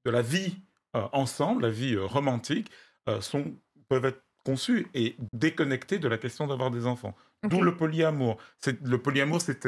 de 0.06 0.10
la 0.10 0.22
vie 0.22 0.56
euh, 0.96 1.06
ensemble, 1.12 1.62
la 1.62 1.70
vie 1.70 1.94
euh, 1.94 2.04
romantique, 2.04 2.70
sont, 3.20 3.54
peuvent 3.90 4.06
être 4.06 4.22
conçues 4.46 4.86
et 4.94 5.14
déconnectées 5.34 5.98
de 5.98 6.08
la 6.08 6.16
question 6.16 6.46
d'avoir 6.46 6.70
des 6.70 6.86
enfants. 6.86 7.14
D'où 7.42 7.60
le 7.60 7.76
polyamour. 7.76 8.38
C'est, 8.58 8.80
le 8.80 8.96
polyamour, 8.96 9.42
c'est, 9.42 9.62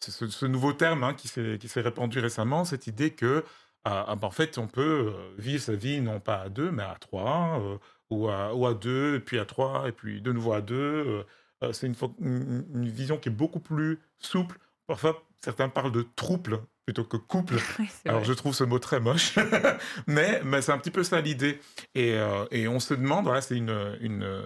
ce, 0.00 0.26
ce 0.26 0.46
nouveau 0.46 0.72
terme 0.72 1.04
hein, 1.04 1.12
qui, 1.12 1.28
s'est, 1.28 1.58
qui 1.60 1.68
s'est 1.68 1.82
répandu 1.82 2.18
récemment, 2.18 2.64
cette 2.64 2.86
idée 2.86 3.10
que, 3.10 3.44
ah, 3.84 4.16
ben, 4.18 4.28
en 4.28 4.30
fait, 4.30 4.56
on 4.56 4.68
peut 4.68 5.12
vivre 5.36 5.62
sa 5.62 5.74
vie 5.74 6.00
non 6.00 6.18
pas 6.18 6.40
à 6.40 6.48
deux, 6.48 6.70
mais 6.70 6.82
à 6.82 6.96
trois, 6.98 7.60
ou, 8.08 8.28
à, 8.28 8.54
ou 8.54 8.66
à 8.66 8.72
deux, 8.72 9.16
et 9.16 9.20
puis 9.20 9.38
à 9.38 9.44
trois, 9.44 9.86
et 9.86 9.92
puis 9.92 10.22
de 10.22 10.32
nouveau 10.32 10.54
à 10.54 10.62
deux. 10.62 11.26
c'est 11.72 11.86
une 11.86 12.88
vision 12.88 13.18
qui 13.18 13.28
est 13.28 13.32
beaucoup 13.32 13.60
plus 13.60 13.98
souple. 14.18 14.58
Parfois, 14.88 15.22
certains 15.44 15.68
parlent 15.68 15.92
de 15.92 16.04
trouble 16.16 16.60
plutôt 16.84 17.04
que 17.04 17.18
couple. 17.18 17.56
Oui, 17.78 17.88
Alors 18.06 18.20
vrai. 18.20 18.28
je 18.28 18.32
trouve 18.32 18.54
ce 18.54 18.64
mot 18.64 18.78
très 18.78 18.98
moche, 18.98 19.36
mais, 20.06 20.40
mais 20.42 20.62
c'est 20.62 20.72
un 20.72 20.78
petit 20.78 20.90
peu 20.90 21.04
ça 21.04 21.20
l'idée. 21.20 21.60
Et, 21.94 22.14
euh, 22.14 22.46
et 22.50 22.66
on 22.66 22.80
se 22.80 22.94
demande, 22.94 23.24
voilà, 23.24 23.42
c'est 23.42 23.56
une, 23.56 23.96
une 24.00 24.22
euh, 24.22 24.42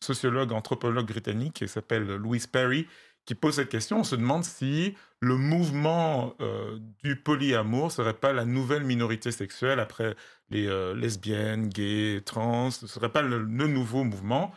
sociologue, 0.00 0.52
anthropologue 0.52 1.06
britannique 1.08 1.54
qui 1.54 1.68
s'appelle 1.68 2.04
Louise 2.06 2.46
Perry 2.46 2.86
qui 3.24 3.34
pose 3.34 3.56
cette 3.56 3.68
question. 3.70 3.98
On 3.98 4.04
se 4.04 4.14
demande 4.14 4.44
si 4.44 4.94
le 5.18 5.36
mouvement 5.36 6.34
euh, 6.40 6.78
du 7.02 7.16
polyamour 7.16 7.90
serait 7.90 8.14
pas 8.14 8.32
la 8.32 8.44
nouvelle 8.44 8.84
minorité 8.84 9.32
sexuelle 9.32 9.80
après 9.80 10.14
les 10.50 10.68
euh, 10.68 10.94
lesbiennes, 10.94 11.68
gays, 11.68 12.20
trans, 12.24 12.70
ce 12.70 12.86
serait 12.86 13.08
pas 13.10 13.22
le, 13.22 13.38
le 13.42 13.66
nouveau 13.66 14.04
mouvement. 14.04 14.52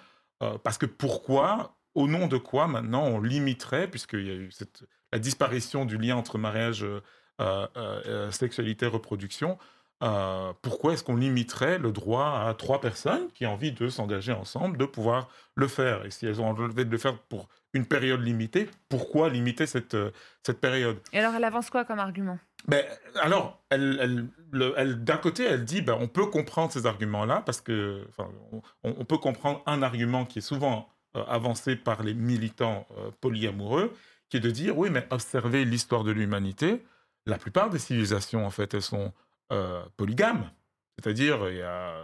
Parce 0.64 0.78
que 0.78 0.86
pourquoi, 0.86 1.76
au 1.96 2.08
nom 2.08 2.28
de 2.28 2.38
quoi 2.38 2.68
maintenant 2.68 3.04
on 3.04 3.20
limiterait, 3.20 3.90
puisqu'il 3.90 4.26
y 4.26 4.30
a 4.30 4.36
eu 4.36 4.52
cette, 4.52 4.86
la 5.12 5.20
disparition 5.20 5.86
du 5.86 5.98
lien 5.98 6.16
entre 6.16 6.38
mariage, 6.38 6.84
euh, 6.84 7.02
euh, 7.42 7.68
euh, 7.78 8.32
sexualité, 8.32 8.86
reproduction, 8.86 9.58
euh, 10.02 10.54
pourquoi 10.62 10.94
est-ce 10.94 11.04
qu'on 11.04 11.18
limiterait 11.18 11.78
le 11.78 11.92
droit 11.92 12.46
à 12.48 12.54
trois 12.54 12.80
personnes 12.80 13.30
qui 13.34 13.46
ont 13.46 13.54
envie 13.54 13.72
de 13.74 13.90
s'engager 13.90 14.32
ensemble, 14.32 14.78
de 14.78 14.86
pouvoir 14.86 15.28
le 15.56 15.68
faire? 15.68 16.06
Et 16.06 16.12
si 16.12 16.26
elles 16.26 16.40
ont 16.40 16.48
envie 16.50 16.74
de 16.74 16.90
le 16.90 16.98
faire 16.98 17.18
pour 17.18 17.50
une 17.74 17.86
période 17.86 18.22
limitée, 18.22 18.70
pourquoi 18.88 19.30
limiter 19.30 19.66
cette, 19.66 19.98
cette 20.44 20.62
période? 20.62 20.98
Et 21.12 21.20
alors, 21.20 21.34
elle 21.36 21.44
avance 21.44 21.70
quoi 21.70 21.84
comme 21.86 22.00
argument? 22.00 22.40
Ben, 22.68 22.86
alors, 23.22 23.62
elle, 23.70 23.98
elle- 24.02 24.28
le- 24.52 24.74
elle- 24.78 25.04
d'un 25.04 25.18
côté, 25.18 25.44
elle 25.44 25.66
dit, 25.66 25.82
ben, 25.82 25.98
on 26.00 26.08
peut 26.08 26.26
comprendre 26.28 26.72
ces 26.72 26.86
arguments-là, 26.86 27.42
parce 27.46 27.62
que, 27.62 28.06
enfin, 28.10 28.30
on, 28.52 28.62
on 28.84 29.06
peut 29.06 29.18
comprendre 29.18 29.62
un 29.66 29.82
argument 29.82 30.26
qui 30.26 30.40
est 30.40 30.42
souvent 30.44 30.90
euh, 31.16 31.24
avancé 31.28 31.76
par 31.76 32.04
les 32.04 32.14
militants 32.14 32.88
euh, 32.98 33.12
polyamoureux, 33.22 33.94
qui 34.30 34.38
est 34.38 34.42
de 34.42 34.52
dire, 34.52 34.78
oui, 34.78 34.90
mais 34.90 35.08
observez 35.10 35.66
l'histoire 35.66 36.04
de 36.04 36.12
l'humanité, 36.12 36.84
la 37.26 37.38
plupart 37.38 37.70
des 37.70 37.80
civilisations, 37.80 38.46
en 38.46 38.50
fait, 38.50 38.74
elles 38.74 38.82
sont 38.82 39.12
euh, 39.52 39.84
polygames. 39.98 40.50
C'est-à-dire, 40.98 41.50
il 41.50 41.58
y 41.58 41.62
a 41.62 41.96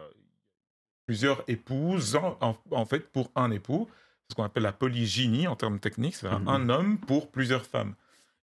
plusieurs 1.06 1.44
épouses, 1.48 2.16
en, 2.16 2.38
en- 2.42 2.58
en 2.72 2.86
fait, 2.86 3.12
pour 3.12 3.32
un 3.36 3.52
époux. 3.52 3.88
C'est 4.24 4.32
ce 4.34 4.36
qu'on 4.36 4.44
appelle 4.44 4.64
la 4.64 4.72
polygynie 4.74 5.48
en 5.48 5.56
termes 5.56 5.80
techniques, 5.80 6.16
c'est 6.16 6.28
Mhm. 6.32 6.48
un 6.48 6.70
homme 6.70 6.98
pour 7.00 7.30
plusieurs 7.32 7.66
femmes. 7.66 7.94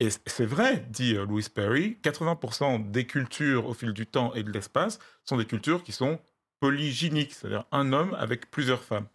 Et 0.00 0.08
c'est 0.26 0.46
vrai, 0.46 0.86
dit 0.90 1.14
euh, 1.16 1.24
Louis 1.26 1.46
Perry, 1.54 1.98
80% 2.02 2.78
des 2.90 3.06
cultures 3.06 3.66
au 3.66 3.74
fil 3.74 3.92
du 3.92 4.06
temps 4.06 4.32
et 4.34 4.42
de 4.42 4.50
l'espace 4.50 4.98
sont 5.24 5.36
des 5.36 5.46
cultures 5.46 5.82
qui 5.82 5.92
sont 5.92 6.18
polygyniques, 6.60 7.34
c'est-à-dire 7.34 7.64
un 7.72 7.92
homme 7.92 8.14
avec 8.18 8.50
plusieurs 8.50 8.82
femmes. 8.82 9.06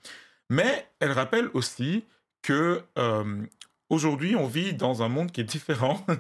Mais 0.50 0.88
elle 1.00 1.12
rappelle 1.12 1.50
aussi 1.54 2.04
que 2.44 2.84
euh, 2.98 3.44
aujourd'hui 3.92 4.36
on 4.36 4.48
vit 4.48 4.74
dans 4.74 5.04
un 5.04 5.10
monde 5.10 5.32
qui 5.32 5.42
est 5.42 5.46
différent. 5.46 6.04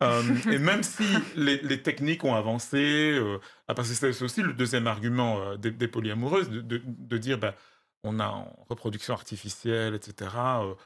Euh, 0.00 0.22
et 0.52 0.58
même 0.58 0.84
si 0.84 1.02
les, 1.34 1.82
techniques 1.82 2.22
ont 2.22 2.36
avancé, 2.36 2.78
euh, 2.78 3.40
parce 3.66 3.88
que 3.88 4.12
c'est 4.12 4.24
aussi 4.24 4.42
le 4.42 4.52
deuxième 4.52 4.86
argument 4.86 5.40
euh, 5.40 5.56
des, 5.56 5.72
des 5.72 5.88
polyamoureuses, 5.88 6.50
de, 6.50 7.18
dire 7.18 7.36
bah, 7.36 7.56
on 8.04 8.20
a 8.20 8.28
en 8.28 8.64
reproduction 8.68 9.12
artificielle, 9.12 9.96
etc. 9.96 10.30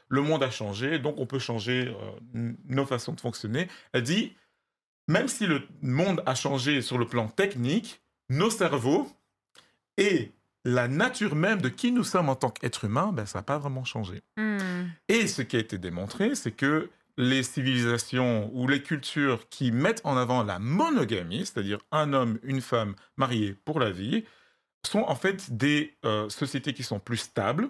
le 0.07 0.21
monde 0.21 0.41
a 0.41 0.49
changé, 0.49 0.97
donc 0.97 1.19
on 1.19 1.27
peut 1.27 1.37
changer 1.37 1.95
nos 2.33 2.87
façons 2.87 3.13
de 3.13 3.21
fonctionner. 3.21 3.67
Elle 3.91 4.01
dit, 4.01 4.33
même 5.07 5.27
si 5.27 5.45
le 5.45 5.61
monde 5.83 6.23
a 6.25 6.33
changé 6.33 6.81
sur 6.81 6.97
le 6.97 7.05
plan 7.05 7.27
technique, 7.27 8.01
nos 8.29 8.49
cerveaux 8.49 9.07
et 9.97 10.31
la 10.65 10.87
nature 10.87 11.35
même 11.35 11.61
de 11.61 11.69
qui 11.69 11.91
nous 11.91 12.03
sommes 12.03 12.29
en 12.29 12.35
tant 12.35 12.49
qu'êtres 12.49 12.85
humains, 12.85 13.11
ben, 13.13 13.25
ça 13.25 13.39
n'a 13.39 13.43
pas 13.43 13.57
vraiment 13.57 13.83
changé. 13.83 14.21
Hmm. 14.37 14.85
Et 15.09 15.27
ce 15.27 15.41
qui 15.41 15.55
a 15.57 15.59
été 15.59 15.77
démontré, 15.77 16.35
c'est 16.35 16.51
que 16.51 16.89
les 17.17 17.43
civilisations 17.43 18.49
ou 18.53 18.67
les 18.67 18.81
cultures 18.81 19.47
qui 19.49 19.71
mettent 19.71 20.01
en 20.03 20.17
avant 20.17 20.43
la 20.43 20.57
monogamie, 20.59 21.45
c'est-à-dire 21.45 21.77
un 21.91 22.13
homme, 22.13 22.39
une 22.43 22.61
femme 22.61 22.95
mariés 23.17 23.55
pour 23.65 23.79
la 23.79 23.91
vie, 23.91 24.23
sont 24.85 25.01
en 25.07 25.15
fait 25.15 25.55
des 25.55 25.95
euh, 26.05 26.27
sociétés 26.29 26.73
qui 26.73 26.83
sont 26.83 26.99
plus 26.99 27.17
stables, 27.17 27.69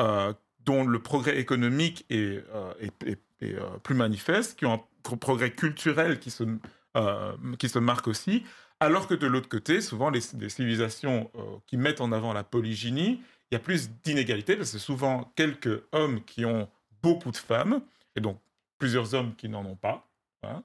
euh, 0.00 0.32
dont 0.64 0.84
le 0.84 0.98
progrès 1.00 1.38
économique 1.38 2.04
est, 2.10 2.42
euh, 2.54 2.72
est- 2.80 3.02
est- 3.06 3.22
est, 3.40 3.56
plus 3.82 3.94
manifeste, 3.94 4.58
qui 4.58 4.66
ont 4.66 4.74
un 4.74 4.80
pro- 5.02 5.16
progrès 5.16 5.50
culturel 5.52 6.18
qui 6.18 6.30
se, 6.30 6.42
qui 7.58 7.68
se 7.68 7.78
marque 7.78 8.08
aussi, 8.08 8.42
alors 8.80 9.06
que 9.06 9.14
de 9.14 9.26
l'autre 9.26 9.48
côté, 9.48 9.80
souvent 9.80 10.10
les, 10.10 10.20
civilisations 10.20 11.30
euh, 11.34 11.40
qui 11.66 11.76
mettent 11.76 12.00
en 12.00 12.12
avant 12.12 12.32
la 12.32 12.44
polygynie, 12.44 13.22
il 13.50 13.54
y 13.54 13.56
a 13.56 13.60
plus 13.60 13.90
d'inégalités, 14.04 14.56
parce 14.56 14.72
que 14.72 14.78
souvent 14.78 15.32
quelques 15.36 15.82
hommes 15.92 16.24
qui 16.24 16.44
ont 16.44 16.68
beaucoup 17.02 17.30
de 17.30 17.36
femmes, 17.36 17.80
et 18.16 18.20
donc 18.20 18.40
plusieurs 18.78 19.14
hommes 19.14 19.34
qui 19.36 19.48
n'en 19.48 19.64
ont 19.64 19.76
pas. 19.76 20.08
hein. 20.42 20.62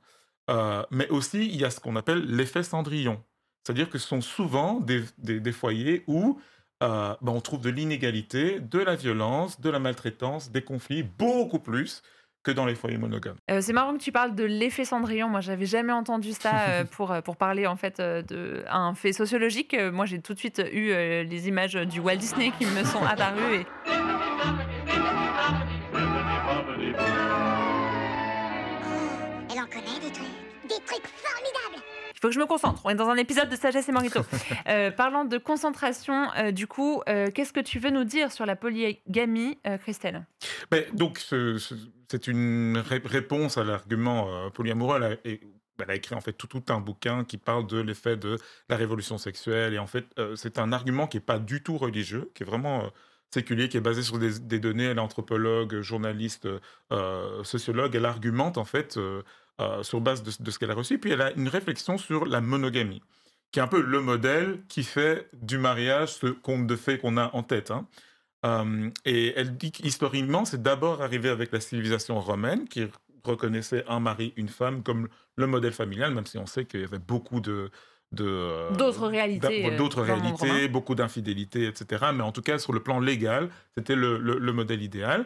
Euh, 0.50 0.84
mais 0.92 1.08
aussi, 1.10 1.46
il 1.46 1.56
y 1.56 1.64
a 1.64 1.70
ce 1.70 1.80
qu'on 1.80 1.96
appelle 1.96 2.26
l'effet 2.26 2.64
Cendrillon. 2.64 3.24
C'est-à-dire 3.64 3.90
que 3.90 4.00
ce 4.00 4.08
sont 4.08 4.22
souvent 4.22 4.82
des 4.82 5.52
foyers 5.52 6.04
où 6.08 6.40
euh, 6.82 7.16
ben, 7.22 7.32
on 7.32 7.42
trouve 7.42 7.62
de 7.62 7.70
l'inégalité, 7.70 8.60
de 8.60 8.80
la 8.80 8.96
violence, 8.96 9.62
de 9.62 9.70
la 9.70 9.80
maltraitance, 9.80 10.52
des 10.52 10.64
conflits, 10.64 11.04
beaucoup 11.04 11.60
plus 11.60 12.02
que 12.44 12.52
dans 12.52 12.66
les 12.66 12.76
foyers 12.76 12.98
monogames. 12.98 13.38
Euh, 13.50 13.62
c'est 13.62 13.74
marrant 13.74 13.94
que 13.94 14.02
tu 14.02 14.12
parles 14.12 14.36
de 14.36 14.44
l'effet 14.44 14.86
Cendrillon. 14.86 15.30
Moi, 15.30 15.42
j'avais 15.42 15.66
jamais 15.66 15.94
entendu 15.94 16.32
ça 16.34 16.52
euh, 16.70 16.84
pour, 16.86 17.12
euh, 17.12 17.22
pour 17.22 17.38
parler 17.38 17.68
en 17.68 17.76
fait 17.76 18.00
euh, 18.00 18.22
de 18.24 18.64
un 18.70 18.96
fait 18.96 19.14
sociologique. 19.14 19.76
Moi, 19.94 20.06
j'ai 20.06 20.20
tout 20.20 20.34
de 20.34 20.40
suite 20.40 20.62
eu 20.72 20.92
euh, 20.92 21.24
les 21.24 21.48
images 21.48 21.74
du 21.74 22.00
Walt 22.00 22.18
Disney 22.18 22.52
qui 22.58 22.66
me 22.66 22.84
sont 22.84 23.04
apparues. 23.04 23.56
Et... 23.56 23.66
faut 32.22 32.28
que 32.28 32.34
je 32.34 32.40
me 32.40 32.46
concentre. 32.46 32.82
On 32.86 32.90
est 32.90 32.96
dans 32.96 33.10
un 33.10 33.16
épisode 33.18 33.50
de 33.50 33.56
Sagesse 33.56 33.90
et 33.90 33.92
Morito. 33.92 34.22
Euh, 34.68 34.92
parlant 34.92 35.26
de 35.26 35.38
concentration, 35.38 36.30
euh, 36.38 36.52
du 36.52 36.68
coup, 36.68 37.02
euh, 37.10 37.30
qu'est-ce 37.32 37.52
que 37.52 37.60
tu 37.60 37.80
veux 37.80 37.90
nous 37.90 38.04
dire 38.04 38.32
sur 38.32 38.46
la 38.46 38.56
polygamie, 38.56 39.58
euh, 39.68 39.78
Christelle? 39.78 40.26
Mais 40.72 40.88
donc, 40.94 41.18
ce- 41.18 41.58
ce- 41.58 41.74
c'est 42.10 42.28
une 42.28 42.78
ré- 42.78 43.02
réponse 43.04 43.58
à 43.58 43.64
l'argument 43.64 44.50
polyamoureux. 44.52 44.98
Elle 44.98 45.04
a, 45.04 45.12
et- 45.26 45.42
elle 45.82 45.90
a 45.92 45.96
écrit 45.96 46.14
en 46.16 46.22
fait 46.22 46.34
tout, 46.34 46.48
tout 46.48 46.64
un 46.70 46.80
bouquin 46.80 47.24
qui 47.24 47.38
parle 47.38 47.66
de 47.68 47.80
l'effet 47.82 48.18
de 48.18 48.38
la 48.70 48.76
révolution 48.76 49.18
sexuelle. 49.18 49.74
Et 49.74 49.80
en 49.80 49.88
fait, 49.88 50.06
c'est 50.36 50.60
un 50.60 50.72
argument 50.74 51.08
qui 51.08 51.18
n'est 51.18 51.22
pas 51.22 51.40
du 51.40 51.64
tout 51.64 51.78
religieux, 51.78 52.30
qui 52.36 52.44
est 52.44 52.46
vraiment 52.46 52.84
séculier, 53.34 53.68
qui 53.70 53.78
est 53.78 53.82
basé 53.82 54.04
sur 54.04 54.20
des, 54.20 54.40
des 54.40 54.60
données. 54.60 54.84
Elle 54.86 54.98
est 54.98 55.02
anthropologue, 55.02 55.80
journaliste, 55.82 56.48
euh, 56.92 57.44
sociologue. 57.44 57.96
Elle 57.96 58.06
argumente 58.06 58.58
en 58.58 58.66
fait 58.66 58.98
euh, 58.98 59.24
euh, 59.62 59.84
sur 59.84 60.02
base 60.02 60.24
de, 60.24 60.52
ce 60.52 60.60
qu'elle 60.60 60.72
a 60.72 60.76
reçu. 60.76 60.98
Puis 61.00 61.12
elle 61.12 61.22
a 61.22 61.32
une 61.34 61.48
réflexion 61.48 61.98
sur 61.98 62.26
la 62.26 62.42
monogamie, 62.42 63.02
qui 63.52 63.60
est 63.60 63.62
un 63.62 63.68
peu 63.68 63.82
le 63.82 64.02
modèle 64.02 64.62
qui 64.68 64.84
fait 64.84 65.30
du 65.34 65.58
mariage 65.58 66.14
ce 66.16 66.28
conte 66.28 66.68
de 66.68 66.76
fées 66.76 66.98
qu'on 66.98 67.18
a 67.18 67.30
en 67.34 67.44
tête. 67.44 67.72
hein. 67.72 67.88
Euh, 68.46 68.90
et 69.06 69.34
elle 69.36 69.56
dit 69.58 69.72
qu'historiquement, 69.72 70.46
c'est 70.46 70.62
d'abord 70.62 71.02
arrivé 71.02 71.30
avec 71.30 71.52
la 71.52 71.60
civilisation 71.60 72.20
romaine 72.20 72.68
qui 72.68 72.88
reconnaissait 73.24 73.86
un 73.88 74.00
mari, 74.00 74.34
une 74.36 74.50
femme 74.50 74.84
comme 74.84 75.10
le 75.36 75.48
modèle 75.48 75.74
familial, 75.74 76.14
même 76.14 76.26
si 76.26 76.38
on 76.38 76.46
sait 76.46 76.66
qu'il 76.66 76.82
y 76.82 76.84
avait 76.84 77.00
beaucoup 77.00 77.40
de... 77.40 77.70
euh, 78.20 78.70
D'autres 78.76 79.08
réalités, 79.08 79.66
euh, 79.74 79.78
D'autres 79.78 80.02
réalités, 80.02 80.68
beaucoup 80.68 80.96
d'infidélité, 80.96 81.66
etc. 81.68 82.08
Mais 82.14 82.24
en 82.24 82.32
tout 82.32 82.42
cas, 82.42 82.58
sur 82.60 82.74
le 82.74 82.82
plan 82.82 83.00
légal, 83.00 83.50
c'était 83.78 83.96
le, 83.96 84.18
le- 84.18 84.38
le 84.38 84.54
modèle 84.54 84.82
idéal. 84.82 85.26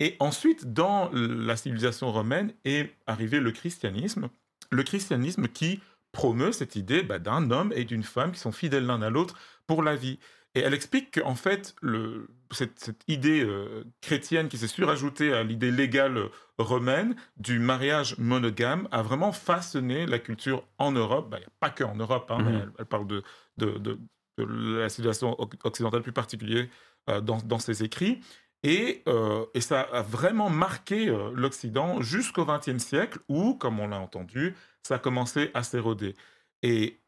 Et 0.00 0.16
ensuite, 0.20 0.72
dans 0.72 1.10
la 1.12 1.56
civilisation 1.56 2.12
romaine, 2.12 2.52
est 2.64 2.90
arrivé 3.06 3.40
le 3.40 3.50
christianisme. 3.52 4.28
Le 4.70 4.82
christianisme 4.82 5.48
qui 5.48 5.80
promeut 6.12 6.52
cette 6.52 6.76
idée 6.76 7.02
bah, 7.02 7.18
d'un 7.18 7.50
homme 7.50 7.72
et 7.74 7.84
d'une 7.84 8.02
femme 8.02 8.32
qui 8.32 8.40
sont 8.40 8.52
fidèles 8.52 8.86
l'un 8.86 9.00
à 9.02 9.10
l'autre 9.10 9.36
pour 9.66 9.82
la 9.82 9.96
vie. 9.96 10.18
Et 10.56 10.60
elle 10.60 10.72
explique 10.72 11.20
qu'en 11.20 11.34
fait, 11.34 11.76
le, 11.82 12.28
cette, 12.50 12.78
cette 12.80 13.02
idée 13.08 13.44
euh, 13.44 13.84
chrétienne 14.00 14.48
qui 14.48 14.56
s'est 14.56 14.66
surajoutée 14.68 15.32
à 15.34 15.42
l'idée 15.42 15.70
légale 15.70 16.16
euh, 16.16 16.28
romaine 16.58 17.14
du 17.36 17.58
mariage 17.58 18.16
monogame 18.18 18.88
a 18.90 19.02
vraiment 19.02 19.32
façonné 19.32 20.06
la 20.06 20.18
culture 20.18 20.66
en 20.78 20.92
Europe. 20.92 21.28
Bah, 21.30 21.36
Il 21.36 21.40
n'y 21.40 21.46
a 21.46 21.52
pas 21.60 21.68
que 21.68 21.84
en 21.84 21.94
Europe, 21.94 22.30
hein, 22.30 22.38
mais 22.42 22.52
Mhm. 22.52 22.60
elle, 22.62 22.72
elle 22.78 22.84
parle 22.86 23.06
de, 23.06 23.22
de, 23.58 23.66
de- 23.78 23.98
de 24.38 24.78
la 24.78 24.88
civilisation 24.88 25.34
oc- 25.38 25.58
occidentale 25.64 26.02
plus 26.02 26.12
particulière 26.12 26.66
euh, 27.10 27.20
dans, 27.20 27.36
dans 27.38 27.58
ses 27.58 27.82
écrits. 27.84 28.20
Et, 28.62 29.02
euh, 29.08 29.44
et 29.52 29.60
ça 29.60 29.82
a 29.82 30.00
vraiment 30.00 30.48
marqué 30.48 31.14
l'Occident 31.34 32.00
jusqu'au 32.00 32.46
XXe 32.46 32.78
siècle 32.82 33.18
où, 33.28 33.54
comme 33.54 33.78
on 33.78 33.88
l'a 33.88 33.98
entendu, 34.00 34.54
ça 34.82 34.94
a 34.94 34.98
commencé 34.98 35.50
à 35.52 35.62
s'éroder. 35.62 36.14
Et 36.62 36.98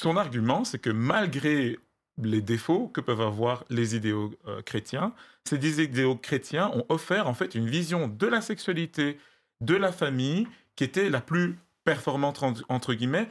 son 0.00 0.16
argument, 0.16 0.64
c'est 0.64 0.78
que 0.78 0.90
malgré 0.90 1.76
les 2.22 2.40
défauts 2.42 2.88
que 2.88 3.00
peuvent 3.00 3.20
avoir 3.20 3.64
les 3.70 3.94
idéaux 3.96 4.32
euh, 4.46 4.62
chrétiens, 4.62 5.14
ces 5.44 5.82
idéaux 5.82 6.16
chrétiens 6.16 6.70
ont 6.74 6.84
offert 6.88 7.28
en 7.28 7.34
fait 7.34 7.54
une 7.54 7.68
vision 7.68 8.08
de 8.08 8.26
la 8.26 8.40
sexualité, 8.40 9.18
de 9.60 9.74
la 9.74 9.92
famille, 9.92 10.46
qui 10.76 10.84
était 10.84 11.10
la 11.10 11.20
plus 11.20 11.58
performante 11.84 12.42
en- 12.42 12.54
entre 12.68 12.94
guillemets, 12.94 13.28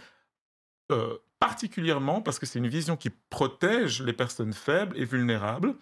euh, 0.91 1.17
particulièrement 1.39 2.21
parce 2.21 2.39
que 2.39 2.45
c'est 2.45 2.60
une 2.60 2.67
vision 2.67 2.97
qui 2.97 3.10
protège 3.30 4.02
les 4.02 4.13
personnes 4.13 4.54
faibles 4.54 4.97
et 4.97 5.06
vulnérables 5.06 5.76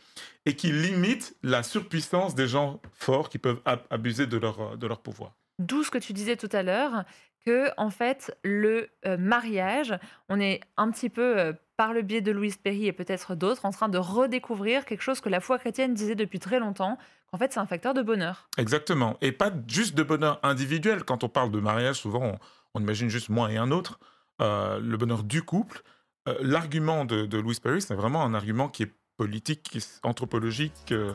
et 0.45 0.55
qui 0.55 0.71
limite 0.71 1.35
la 1.43 1.63
surpuissance 1.63 2.35
des 2.35 2.47
gens 2.47 2.81
forts 2.93 3.29
qui 3.29 3.37
peuvent 3.37 3.61
ab- 3.65 3.83
abuser 3.89 4.27
de 4.27 4.37
leur, 4.37 4.77
de 4.77 4.87
leur 4.87 4.99
pouvoir. 5.01 5.35
D'où 5.59 5.83
ce 5.83 5.91
que 5.91 5.97
tu 5.99 6.11
disais 6.11 6.35
tout 6.35 6.49
à 6.51 6.63
l'heure, 6.63 7.05
que 7.45 7.69
en 7.77 7.89
fait 7.89 8.35
le 8.43 8.89
euh, 9.05 9.15
mariage, 9.17 9.97
on 10.27 10.39
est 10.39 10.59
un 10.75 10.91
petit 10.91 11.09
peu 11.09 11.53
par 11.77 11.93
le 11.93 12.01
biais 12.01 12.21
de 12.21 12.31
Louise 12.31 12.57
Perry 12.57 12.87
et 12.87 12.93
peut-être 12.93 13.35
d'autres 13.35 13.65
en 13.65 13.71
train 13.71 13.89
de 13.89 13.97
redécouvrir 13.97 14.85
quelque 14.85 15.01
chose 15.01 15.19
que 15.21 15.29
la 15.29 15.39
foi 15.39 15.59
chrétienne 15.59 15.93
disait 15.93 16.15
depuis 16.15 16.39
très 16.39 16.59
longtemps, 16.59 16.97
qu'en 17.31 17.37
fait 17.37 17.51
c'est 17.53 17.59
un 17.59 17.65
facteur 17.65 17.93
de 17.93 18.01
bonheur. 18.01 18.47
Exactement. 18.57 19.17
Et 19.21 19.31
pas 19.31 19.51
juste 19.67 19.95
de 19.95 20.03
bonheur 20.03 20.39
individuel. 20.43 21.03
Quand 21.03 21.23
on 21.23 21.29
parle 21.29 21.51
de 21.51 21.59
mariage, 21.59 21.97
souvent, 21.97 22.37
on, 22.73 22.79
imagine 22.79 23.09
juste 23.09 23.29
moi 23.29 23.51
et 23.51 23.57
un 23.57 23.71
autre. 23.71 23.99
Euh, 24.41 24.79
le 24.79 24.97
bonheur 24.97 25.23
du 25.23 25.41
couple. 25.43 25.81
Euh, 26.27 26.35
L'argument 26.41 27.05
de, 27.05 27.25
de 27.25 27.37
Louis 27.37 27.57
Perry, 27.61 27.81
c'est 27.81 27.93
vraiment 27.95 28.23
un 28.23 28.33
argument 28.33 28.67
qui 28.69 28.83
est 28.83 28.91
politique, 29.17 29.63
qui 29.63 29.77
est 29.77 29.99
anthropologique, 30.03 30.91
euh, 30.91 31.13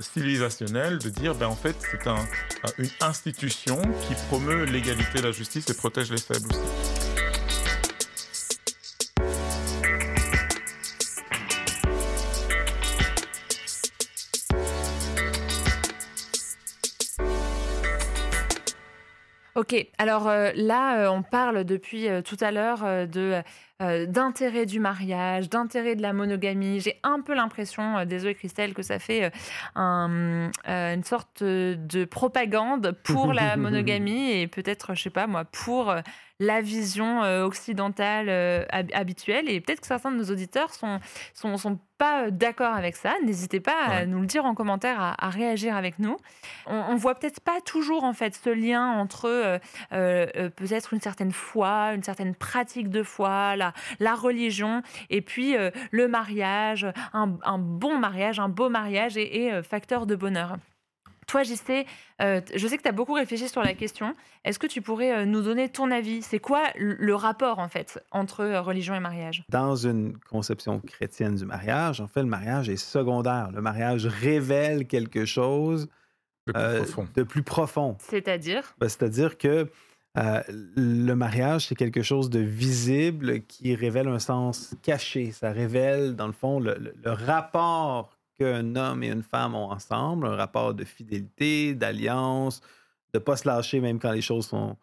civilisationnel, 0.00 0.98
de 0.98 1.08
dire, 1.08 1.34
ben, 1.34 1.46
en 1.46 1.56
fait, 1.56 1.74
c'est 1.90 2.06
un, 2.06 2.16
un- 2.16 2.72
une 2.78 2.90
institution 3.00 3.80
qui 4.06 4.14
promeut 4.28 4.64
l'égalité, 4.64 5.22
la 5.22 5.32
justice 5.32 5.68
et 5.70 5.74
protège 5.74 6.10
les 6.10 6.18
faibles 6.18 6.48
aussi. 6.50 6.99
Ok, 19.70 19.86
alors 19.98 20.26
euh, 20.26 20.50
là, 20.56 20.98
euh, 20.98 21.10
on 21.10 21.22
parle 21.22 21.62
depuis 21.62 22.08
euh, 22.08 22.22
tout 22.22 22.36
à 22.40 22.50
l'heure 22.50 23.06
de 23.06 23.40
euh, 23.80 24.06
d'intérêt 24.06 24.66
du 24.66 24.80
mariage, 24.80 25.48
d'intérêt 25.48 25.96
de 25.96 26.02
la 26.02 26.12
monogamie. 26.12 26.80
J'ai 26.80 26.98
un 27.02 27.20
peu 27.20 27.34
l'impression, 27.34 27.98
euh, 27.98 28.04
désolé 28.04 28.34
Christelle, 28.34 28.74
que 28.74 28.82
ça 28.82 28.98
fait 28.98 29.24
euh, 29.24 29.30
un, 29.74 30.50
euh, 30.68 30.94
une 30.94 31.04
sorte 31.04 31.42
de 31.42 32.04
propagande 32.04 32.92
pour 33.04 33.32
la 33.32 33.56
monogamie 33.58 34.32
et 34.32 34.46
peut-être, 34.46 34.94
je 34.94 35.02
sais 35.02 35.10
pas 35.10 35.26
moi, 35.26 35.44
pour 35.44 35.94
la 36.42 36.62
vision 36.62 37.20
occidentale 37.44 38.30
hab- 38.70 38.90
habituelle. 38.94 39.50
Et 39.50 39.60
peut-être 39.60 39.80
que 39.80 39.86
certains 39.86 40.10
de 40.10 40.16
nos 40.16 40.30
auditeurs 40.30 40.72
sont 40.72 40.98
sont, 41.34 41.58
sont 41.58 41.78
pas 41.98 42.30
d'accord 42.30 42.74
avec 42.74 42.96
ça. 42.96 43.12
N'hésitez 43.26 43.60
pas 43.60 43.76
à 43.86 44.06
nous 44.06 44.20
le 44.20 44.26
dire 44.26 44.46
en 44.46 44.54
commentaire, 44.54 44.98
à, 45.02 45.14
à 45.22 45.28
réagir 45.28 45.76
avec 45.76 45.98
nous. 45.98 46.16
On, 46.66 46.76
on 46.76 46.94
voit 46.96 47.14
peut-être 47.14 47.40
pas 47.40 47.60
toujours 47.60 48.04
en 48.04 48.14
fait 48.14 48.34
ce 48.42 48.48
lien 48.48 48.86
entre 48.86 49.26
euh, 49.26 49.58
euh, 49.92 50.26
euh, 50.36 50.48
peut-être 50.48 50.94
une 50.94 51.00
certaine 51.02 51.30
foi, 51.30 51.92
une 51.94 52.02
certaine 52.02 52.34
pratique 52.34 52.88
de 52.88 53.02
foi, 53.02 53.54
la, 53.56 53.69
la 53.98 54.14
religion, 54.14 54.82
et 55.10 55.20
puis 55.22 55.56
euh, 55.56 55.70
le 55.90 56.08
mariage, 56.08 56.86
un, 57.12 57.36
un 57.44 57.58
bon 57.58 57.98
mariage, 57.98 58.38
un 58.40 58.48
beau 58.48 58.68
mariage 58.68 59.16
et, 59.16 59.44
et, 59.44 59.52
euh, 59.52 59.62
facteur 59.62 60.06
de 60.06 60.14
bonheur. 60.16 60.56
Toi, 61.26 61.44
JC, 61.44 61.86
euh, 62.22 62.40
je 62.52 62.66
sais 62.66 62.76
que 62.76 62.82
tu 62.82 62.88
as 62.88 62.92
beaucoup 62.92 63.12
réfléchi 63.12 63.48
sur 63.48 63.62
la 63.62 63.74
question. 63.74 64.16
Est-ce 64.44 64.58
que 64.58 64.66
tu 64.66 64.82
pourrais 64.82 65.12
euh, 65.12 65.24
nous 65.24 65.42
donner 65.42 65.68
ton 65.68 65.92
avis? 65.92 66.22
C'est 66.22 66.40
quoi 66.40 66.64
le 66.76 67.14
rapport, 67.14 67.60
en 67.60 67.68
fait, 67.68 68.02
entre 68.10 68.44
religion 68.58 68.96
et 68.96 69.00
mariage? 69.00 69.44
Dans 69.48 69.76
une 69.76 70.18
conception 70.28 70.80
chrétienne 70.80 71.36
du 71.36 71.44
mariage, 71.44 72.00
en 72.00 72.08
fait, 72.08 72.22
le 72.22 72.26
mariage 72.28 72.68
est 72.68 72.76
secondaire. 72.76 73.50
Le 73.52 73.60
mariage 73.62 74.06
révèle 74.06 74.88
quelque 74.88 75.24
chose 75.24 75.88
Le 76.46 76.52
plus 76.52 76.62
euh, 76.62 76.78
profond. 76.82 77.08
de 77.14 77.22
plus 77.22 77.42
profond. 77.44 77.96
C'est-à-dire? 78.00 78.74
Ben, 78.80 78.88
C'est-à-dire 78.88 79.38
que 79.38 79.70
euh, 80.18 80.42
le 80.48 81.14
mariage, 81.14 81.68
c'est 81.68 81.76
quelque 81.76 82.02
chose 82.02 82.30
de 82.30 82.40
visible 82.40 83.42
qui 83.42 83.74
révèle 83.74 84.08
un 84.08 84.18
sens 84.18 84.74
caché. 84.82 85.30
Ça 85.30 85.52
révèle, 85.52 86.16
dans 86.16 86.26
le 86.26 86.32
fond, 86.32 86.58
le, 86.58 86.92
rapport 87.04 88.18
qu'un 88.38 88.74
homme 88.74 89.02
et 89.02 89.08
une 89.08 89.22
femme 89.22 89.54
ont 89.54 89.70
ensemble, 89.70 90.26
un 90.26 90.34
rapport 90.34 90.74
de 90.74 90.84
fidélité, 90.84 91.74
d'alliance, 91.74 92.60
de 93.12 93.18
ne 93.18 93.24
pas 93.24 93.36
se 93.36 93.46
lâcher 93.46 93.80
même 93.80 94.00
quand 94.00 94.12
les 94.12 94.22
choses 94.22 94.48
sont, 94.48 94.76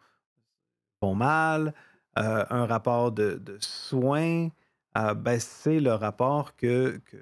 vont 1.02 1.14
mal, 1.14 1.74
euh, 2.18 2.44
un 2.48 2.66
rapport 2.66 3.12
de, 3.12 3.34
de 3.34 3.58
soin. 3.60 4.48
Euh, 4.96 5.14
ben, 5.14 5.38
c'est 5.38 5.80
le 5.80 5.92
rapport 5.92 6.56
que, 6.56 7.00
que, 7.04 7.16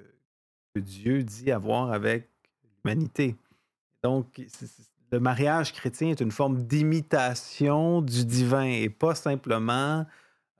Dieu 0.79 1.23
dit 1.23 1.51
avoir 1.51 1.91
avec 1.91 2.29
l'humanité. 2.85 3.35
Donc, 4.03 4.41
c'est- 4.47 4.67
le 5.11 5.19
mariage 5.19 5.73
chrétien 5.73 6.09
est 6.09 6.21
une 6.21 6.31
forme 6.31 6.63
d'imitation 6.63 8.01
du 8.01 8.25
divin 8.25 8.63
et 8.63 8.89
pas 8.89 9.15
simplement 9.15 10.05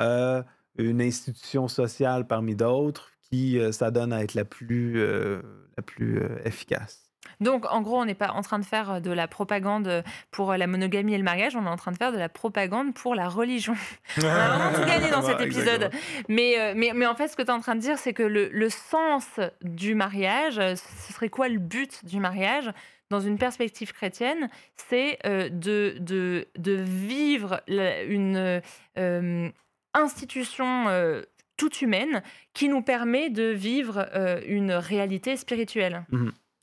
euh, 0.02 0.42
une 0.78 1.02
institution 1.02 1.68
sociale 1.68 2.28
parmi 2.28 2.56
d'autres 2.56 3.12
qui 3.30 3.60
euh, 3.60 3.72
s'adonne 3.72 4.14
à 4.14 4.24
être 4.24 4.36
la 4.36 4.46
plus, 4.46 5.00
euh, 5.00 5.42
la 5.76 5.84
plus 5.84 6.20
euh, 6.20 6.38
efficace. 6.46 7.04
Donc, 7.42 7.66
en 7.70 7.82
gros, 7.82 8.00
on 8.00 8.06
n'est 8.06 8.16
pas 8.16 8.32
en 8.32 8.42
train 8.42 8.58
de 8.58 8.66
faire 8.66 9.02
de 9.02 9.12
la 9.12 9.28
propagande 9.28 10.04
pour 10.32 10.54
la 10.54 10.66
monogamie 10.66 11.14
et 11.14 11.18
le 11.18 11.24
mariage, 11.24 11.56
on 11.56 11.66
est 11.66 11.70
en 11.70 11.76
train 11.76 11.92
de 11.92 11.98
faire 11.98 12.14
de 12.14 12.18
la 12.18 12.30
propagande 12.30 12.94
pour 12.94 13.16
la 13.16 13.28
religion. 13.28 13.76
on 14.18 14.26
a 14.26 14.48
vraiment 14.48 14.74
tout 14.74 14.88
gagné 14.88 15.12
dans 15.12 15.22
cet 15.24 15.42
épisode. 15.42 15.92
Mais, 16.30 16.74
mais, 16.76 16.94
mais 16.96 17.06
en 17.06 17.16
fait, 17.16 17.28
ce 17.28 17.36
que 17.36 17.42
tu 17.42 17.50
es 17.50 17.52
en 17.52 17.60
train 17.60 17.76
de 17.76 17.82
dire, 17.82 17.98
c'est 17.98 18.14
que 18.14 18.24
le, 18.24 18.50
le 18.50 18.70
sens 18.70 19.26
du 19.62 19.94
mariage, 19.94 20.56
ce 20.56 21.14
serait 21.14 21.30
quoi 21.30 21.50
le 21.50 21.60
but 21.60 22.06
du 22.06 22.20
mariage? 22.20 22.72
Dans 23.10 23.20
une 23.22 23.38
perspective 23.38 23.94
chrétienne 23.94 24.50
C'est 24.76 25.20
euh, 25.26 25.50
de, 25.50 25.96
de, 26.00 26.48
de 26.58 26.74
vivre 26.74 27.62
la- 27.68 28.04
une 28.04 28.62
euh, 28.98 29.50
institution 29.94 30.88
euh, 30.90 31.22
toute 31.58 31.82
humaine 31.82 32.22
qui 32.54 32.70
nous 32.70 32.82
permet 32.82 33.30
de 33.30 33.46
vivre 33.46 34.08
euh, 34.14 34.42
une 34.46 34.72
réalité 34.72 35.38
spirituelle. 35.38 36.06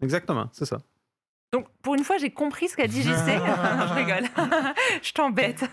Exactement, 0.02 0.48
c'est 0.52 0.66
ça. 0.66 0.78
Donc, 1.52 1.66
pour 1.82 1.94
une 1.94 2.04
fois, 2.04 2.18
j'ai 2.18 2.30
compris 2.30 2.68
ce 2.68 2.76
qu'a 2.76 2.86
dit 2.88 3.02
JC. 3.02 3.08
je 3.08 3.94
rigole. 3.94 4.24
je 5.02 5.12
t'embête. 5.12 5.64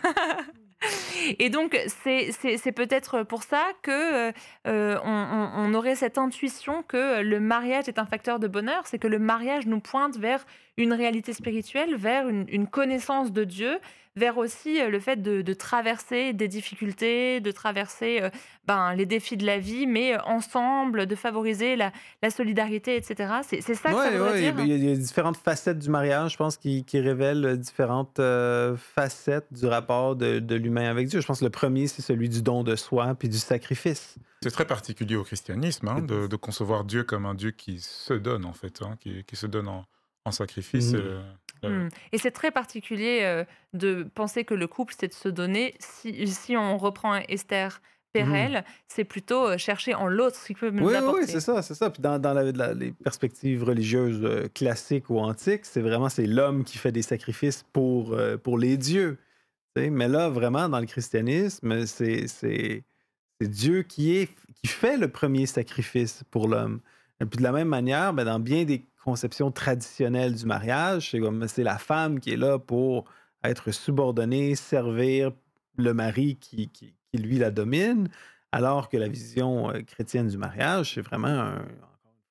Et 1.40 1.50
donc, 1.50 1.78
c'est- 2.04 2.72
peut-être 2.72 3.24
pour 3.24 3.44
ça 3.44 3.64
que 3.82 3.92
euh, 3.92 4.32
euh, 4.68 4.98
on, 5.04 5.74
aurait 5.74 5.96
cette 5.96 6.18
intuition 6.18 6.84
que 6.84 7.22
le 7.22 7.40
mariage 7.40 7.88
est 7.88 8.00
un 8.00 8.06
facteur 8.06 8.40
de 8.40 8.48
bonheur. 8.48 8.84
C'est 8.86 9.00
que 9.00 9.08
le 9.08 9.20
mariage 9.20 9.68
nous 9.68 9.80
pointe 9.80 10.18
vers 10.18 10.46
une 10.78 10.94
réalité 10.94 11.34
spirituelle, 11.34 11.96
vers 11.96 12.28
une 12.28 12.68
connaissance 12.68 13.32
de 13.32 13.44
Dieu, 13.44 13.80
vers 14.16 14.38
aussi 14.38 14.82
euh, 14.82 14.90
le 14.90 15.00
fait 15.00 15.22
de, 15.22 15.42
de 15.42 15.54
traverser 15.54 16.34
des 16.34 16.48
difficultés, 16.48 17.40
de 17.40 17.52
traverser 17.52 18.20
euh, 18.22 18.30
ben, 18.66 18.94
les 18.94 19.06
défis 19.06 19.38
de 19.38 19.46
la 19.46 19.58
vie, 19.58 19.88
mais 19.88 20.16
euh, 20.16 20.22
ensemble, 20.26 21.06
de 21.06 21.16
favoriser 21.16 21.76
la, 21.76 21.92
la 22.22 22.30
solidarité, 22.30 22.96
etc. 22.98 23.34
C'est 23.48 23.62
c'est 23.62 23.76
ça 23.76 23.90
que 23.92 23.96
ça 23.96 24.02
ouais, 24.24 24.40
dire 24.42 24.56
il 24.60 24.68
y 24.68 24.74
a- 24.74 24.76
il 24.76 24.90
y 24.90 24.92
a 24.92 24.96
différentes 24.96 25.38
facettes 25.38 25.80
du 25.80 25.90
mariage, 25.90 26.34
je 26.34 26.38
pense, 26.38 26.58
qui, 26.58 26.84
qui 26.84 27.00
révèlent 27.00 27.58
différentes 27.58 28.20
euh, 28.20 28.76
facettes 28.76 29.48
du 29.52 29.66
rapport 29.66 30.16
de, 30.16 30.40
de 30.40 30.56
l'humain 30.56 30.90
avec 30.90 31.08
Dieu. 31.08 31.22
Je 31.22 31.26
pense 31.28 31.40
que 31.40 31.46
le 31.46 31.50
premier, 31.52 31.88
c'est 31.88 32.02
celui 32.02 32.28
du 32.30 32.42
don 32.42 32.64
de 32.64 32.76
soi 32.76 33.16
puis 33.16 33.30
du 33.30 33.38
sacrifice. 33.38 34.18
C'est 34.44 34.52
très 34.52 34.66
particulier 34.66 35.16
au 35.16 35.24
christianisme 35.24 35.88
hein, 35.88 36.02
de, 36.02 36.28
de 36.28 36.36
concevoir 36.36 36.84
Dieu 36.84 37.04
comme 37.04 37.26
un 37.26 37.36
Dieu 37.36 37.52
qui 37.52 37.80
se 37.80 38.14
donne, 38.14 38.44
en 38.44 38.54
fait, 38.54 38.82
hein, 38.82 38.96
qui, 39.00 39.24
qui 39.24 39.36
se 39.36 39.46
donne 39.46 39.68
en, 39.68 39.86
en 40.26 40.32
sacrifice. 40.32 40.94
Euh, 40.96 41.22
Hmm. 41.64 41.90
Et 42.12 42.18
c'est 42.18 42.32
très 42.32 42.52
particulier 42.52 43.20
euh, 43.22 43.44
de 43.74 44.04
penser 44.16 44.46
que 44.46 44.54
le 44.54 44.68
couple, 44.68 44.94
c'est 45.00 45.08
de 45.10 45.14
se 45.14 45.30
donner. 45.30 45.76
Si, 45.80 46.28
si 46.28 46.58
on 46.58 46.78
reprend 46.78 47.16
Esther 47.30 47.82
Perel, 48.14 48.66
c'est 48.88 49.04
plutôt 49.06 49.48
euh, 49.48 49.58
chercher 49.58 49.94
en 49.94 50.08
l'autre 50.08 50.36
ce 50.36 50.48
qui 50.48 50.54
peut 50.54 50.70
nous 50.72 50.84
Oui, 50.84 50.92
oui, 50.92 50.96
apporter. 50.98 51.22
oui, 51.22 51.28
c'est 51.28 51.40
ça, 51.40 51.62
c'est 51.62 51.76
ça. 51.76 51.90
Puis 51.90 52.02
dans, 52.02 52.20
dans 52.20 52.34
la- 52.34 52.52
la- 52.52 52.74
les 52.74 52.92
perspectives 52.92 53.64
religieuses 53.64 54.20
euh, 54.24 54.48
classiques 54.54 55.10
ou 55.10 55.20
antiques, 55.20 55.66
c'est 55.66 55.82
vraiment 55.82 56.10
c'est 56.10 56.26
l'homme 56.26 56.64
qui 56.64 56.78
fait 56.78 56.92
des 56.92 57.04
sacrifices 57.04 57.64
pour, 57.72 58.18
pour 58.44 58.58
les 58.58 58.76
dieux. 58.78 59.18
Mais 59.78 60.10
là, 60.10 60.28
vraiment, 60.30 60.68
dans 60.68 60.80
le 60.82 60.86
christianisme, 60.86 61.86
c'est 61.86 62.28
c'est- 62.28 62.84
c'est 63.40 63.48
Dieu 63.48 63.84
qui, 63.84 64.18
est, 64.18 64.30
qui 64.62 64.68
fait 64.68 64.98
le 64.98 65.08
premier 65.08 65.46
sacrifice 65.46 66.24
pour 66.30 66.48
l'homme. 66.50 66.82
Et 67.22 67.26
puis 67.26 67.38
de 67.38 67.44
la 67.44 67.52
même 67.54 67.70
manière, 67.70 68.14
ben, 68.14 68.26
dans 68.26 68.40
bien 68.40 68.66
des 68.66 68.84
conceptions 69.04 69.52
traditionnelles 69.52 70.36
du 70.36 70.46
mariage, 70.46 71.12
c'est 71.12 71.20
comme 71.20 71.48
c'est 71.48 71.64
la 71.64 71.78
femme 71.78 72.20
qui 72.20 72.32
est 72.32 72.38
là 72.38 72.60
pour 72.60 73.06
être 73.44 73.72
subordonnée, 73.72 74.56
servir 74.56 75.32
le 75.78 75.94
mari 75.94 76.38
qui, 76.38 76.70
qui, 76.70 76.94
lui 77.14 77.38
la 77.40 77.52
domine, 77.52 78.10
alors 78.52 78.90
que 78.90 78.98
la 78.98 79.08
vision 79.08 79.70
euh, 79.72 79.82
chrétienne 79.82 80.28
du 80.28 80.38
mariage, 80.38 80.94
c'est 80.94 81.02
vraiment 81.02 81.28
un- 81.28 81.66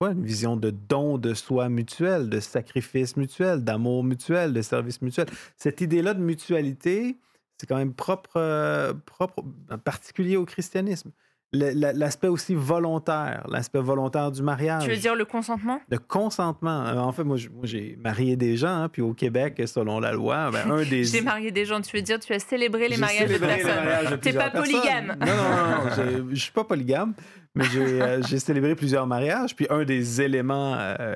une 0.02 0.24
vision 0.24 0.56
de 0.56 0.70
don 0.70 1.18
de 1.18 1.34
soi 1.34 1.68
mutuel, 1.68 2.30
de 2.30 2.40
sacrifice 2.40 3.18
mutuel, 3.18 3.64
d'amour 3.64 4.02
mutuel, 4.02 4.54
de 4.54 4.62
service 4.62 5.02
mutuel. 5.02 5.26
Cette 5.58 5.82
idée-là 5.82 6.14
de 6.14 6.20
mutualité, 6.20 7.18
c'est 7.58 7.66
quand 7.66 7.76
même 7.76 7.92
propre, 7.92 8.36
euh, 8.36 8.94
propre, 9.04 9.44
particulier 9.84 10.36
au 10.38 10.46
christianisme. 10.46 11.10
L'aspect 11.52 12.28
aussi 12.28 12.54
volontaire, 12.54 13.44
l'aspect 13.48 13.80
volontaire 13.80 14.30
du 14.30 14.40
mariage. 14.40 14.84
Tu 14.84 14.90
veux 14.90 14.96
dire 14.96 15.16
le 15.16 15.24
consentement? 15.24 15.80
Le 15.90 15.98
consentement. 15.98 16.86
Euh, 16.86 16.98
En 16.98 17.10
fait, 17.10 17.24
moi, 17.24 17.36
j'ai 17.64 17.98
marié 18.00 18.36
des 18.36 18.56
gens, 18.56 18.82
hein, 18.82 18.88
puis 18.88 19.02
au 19.02 19.14
Québec, 19.14 19.60
selon 19.66 19.98
la 19.98 20.12
loi, 20.12 20.50
ben, 20.52 20.70
un 20.70 20.84
des. 20.84 21.02
J'ai 21.10 21.22
marié 21.22 21.50
des 21.50 21.64
gens, 21.64 21.80
tu 21.80 21.96
veux 21.96 22.02
dire 22.02 22.20
tu 22.20 22.32
as 22.32 22.38
célébré 22.38 22.88
les 22.88 22.96
mariages 22.96 23.28
de 23.28 23.34
célébré 23.34 23.56
les 23.56 23.62
personnes. 23.64 23.84
mariages 23.84 24.10
de 24.10 24.16
T'es 24.16 24.30
plusieurs 24.30 24.44
pas 24.44 24.50
personnes. 24.50 24.72
polygame. 24.80 25.16
Non, 25.20 25.26
non, 25.26 25.34
non, 25.34 26.18
non, 26.22 26.28
je 26.30 26.40
suis 26.40 26.52
pas 26.52 26.62
polygame, 26.64 27.14
mais 27.56 27.64
j'ai 27.64 28.00
euh, 28.00 28.22
j'ai 28.22 28.38
célébré 28.38 28.76
plusieurs 28.76 29.08
mariages. 29.08 29.56
Puis 29.56 29.66
un 29.70 29.84
des 29.84 30.22
éléments 30.22 30.76
euh, 30.78 31.14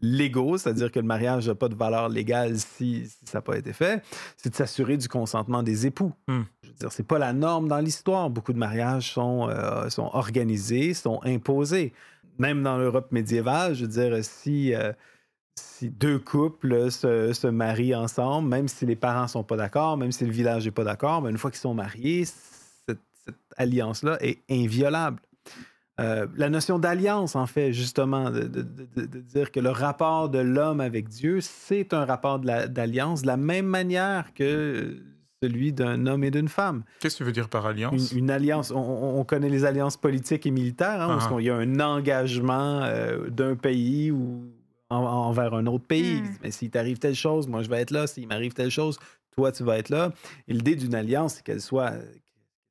légaux, 0.00 0.58
c'est-à-dire 0.58 0.92
que 0.92 1.00
le 1.00 1.06
mariage 1.06 1.48
n'a 1.48 1.56
pas 1.56 1.68
de 1.68 1.74
valeur 1.74 2.08
légale 2.08 2.56
si, 2.56 3.06
si 3.06 3.16
ça 3.24 3.38
n'a 3.38 3.42
pas 3.42 3.56
été 3.56 3.72
fait, 3.72 4.00
c'est 4.36 4.50
de 4.50 4.54
s'assurer 4.54 4.96
du 4.96 5.08
consentement 5.08 5.64
des 5.64 5.86
époux. 5.86 6.12
Hmm. 6.28 6.42
C'est 6.90 7.06
pas 7.06 7.18
la 7.18 7.32
norme 7.32 7.68
dans 7.68 7.78
l'histoire. 7.78 8.30
Beaucoup 8.30 8.52
de 8.52 8.58
mariages 8.58 9.12
sont, 9.12 9.48
euh, 9.48 9.88
sont 9.88 10.10
organisés, 10.12 10.94
sont 10.94 11.20
imposés. 11.24 11.92
Même 12.38 12.62
dans 12.62 12.76
l'Europe 12.78 13.12
médiévale, 13.12 13.74
je 13.74 13.82
veux 13.84 13.90
dire, 13.90 14.24
si, 14.24 14.74
euh, 14.74 14.92
si 15.56 15.90
deux 15.90 16.18
couples 16.18 16.90
se, 16.90 17.32
se 17.32 17.46
marient 17.46 17.94
ensemble, 17.94 18.48
même 18.48 18.68
si 18.68 18.86
les 18.86 18.96
parents 18.96 19.28
sont 19.28 19.44
pas 19.44 19.56
d'accord, 19.56 19.96
même 19.96 20.12
si 20.12 20.24
le 20.24 20.32
village 20.32 20.64
n'est 20.64 20.70
pas 20.70 20.84
d'accord, 20.84 21.22
ben 21.22 21.30
une 21.30 21.38
fois 21.38 21.50
qu'ils 21.50 21.60
sont 21.60 21.74
mariés, 21.74 22.24
cette, 22.24 22.98
alliance-là 23.56 24.16
est 24.20 24.38
inviolable. 24.50 25.20
Euh, 26.00 26.26
la 26.36 26.48
notion 26.48 26.78
d'alliance, 26.78 27.36
en 27.36 27.46
fait, 27.46 27.72
justement, 27.74 28.30
de, 28.30 28.40
de- 28.44 28.62
de- 28.62 29.04
de 29.06 29.20
dire 29.20 29.52
que 29.52 29.60
le 29.60 29.68
rapport 29.70 30.30
de 30.30 30.38
l'homme 30.38 30.80
avec 30.80 31.08
Dieu, 31.08 31.40
c'est 31.42 31.92
un 31.92 32.06
rapport 32.06 32.38
d'alliance 32.38 33.22
de 33.22 33.26
la 33.26 33.36
même 33.36 33.66
manière 33.66 34.32
que 34.34 34.96
celui 35.42 35.72
d'un 35.72 36.06
homme 36.06 36.22
et 36.24 36.30
d'une 36.30 36.48
femme. 36.48 36.84
Qu'est-ce 37.00 37.14
que 37.16 37.18
tu 37.18 37.24
veux 37.24 37.32
dire 37.32 37.48
par 37.48 37.66
alliance? 37.66 38.12
Une, 38.12 38.18
une 38.18 38.30
alliance, 38.30 38.70
on, 38.70 38.76
on- 38.78 39.18
on 39.20 39.24
connaît 39.24 39.48
les 39.48 39.64
alliances 39.64 39.96
politiques 39.96 40.46
et 40.46 40.50
militaires, 40.52 41.00
hein, 41.02 41.18
Ah. 41.20 41.28
qu'il 41.28 41.44
y 41.46 41.50
a 41.50 41.56
un 41.56 41.80
engagement 41.80 42.82
euh, 42.84 43.28
d'un 43.28 43.56
pays 43.56 44.10
ou 44.12 44.44
en- 44.88 44.98
envers 44.98 45.54
un 45.54 45.66
autre 45.66 45.86
pays. 45.86 46.20
Hmm. 46.22 46.34
Mais 46.42 46.50
s'il 46.52 46.70
t'arrive 46.70 46.98
telle 46.98 47.14
chose, 47.16 47.48
moi 47.48 47.62
je 47.62 47.68
vais 47.68 47.80
être 47.80 47.90
là. 47.90 48.06
S'il 48.06 48.28
m'arrive 48.28 48.52
telle 48.52 48.70
chose, 48.70 48.98
toi 49.32 49.50
tu 49.50 49.64
vas 49.64 49.78
être 49.78 49.88
là. 49.88 50.12
Et 50.46 50.52
l'idée 50.52 50.76
d'une 50.76 50.94
alliance, 50.94 51.34
c'est 51.34 51.42
qu'elle 51.42 51.60
soit, 51.60 51.92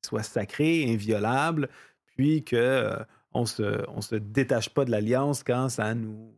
soit 0.06 0.24
sacrée, 0.24 0.86
inviolable, 0.94 1.68
puis 2.16 2.44
que 2.44 2.56
euh, 2.56 2.96
on 3.34 3.46
se, 3.46 3.84
on 3.90 4.02
se 4.02 4.16
détache 4.16 4.70
pas 4.70 4.86
de 4.86 4.92
l'alliance 4.92 5.44
quand 5.44 5.68
ça 5.70 5.94
nous 5.94 6.34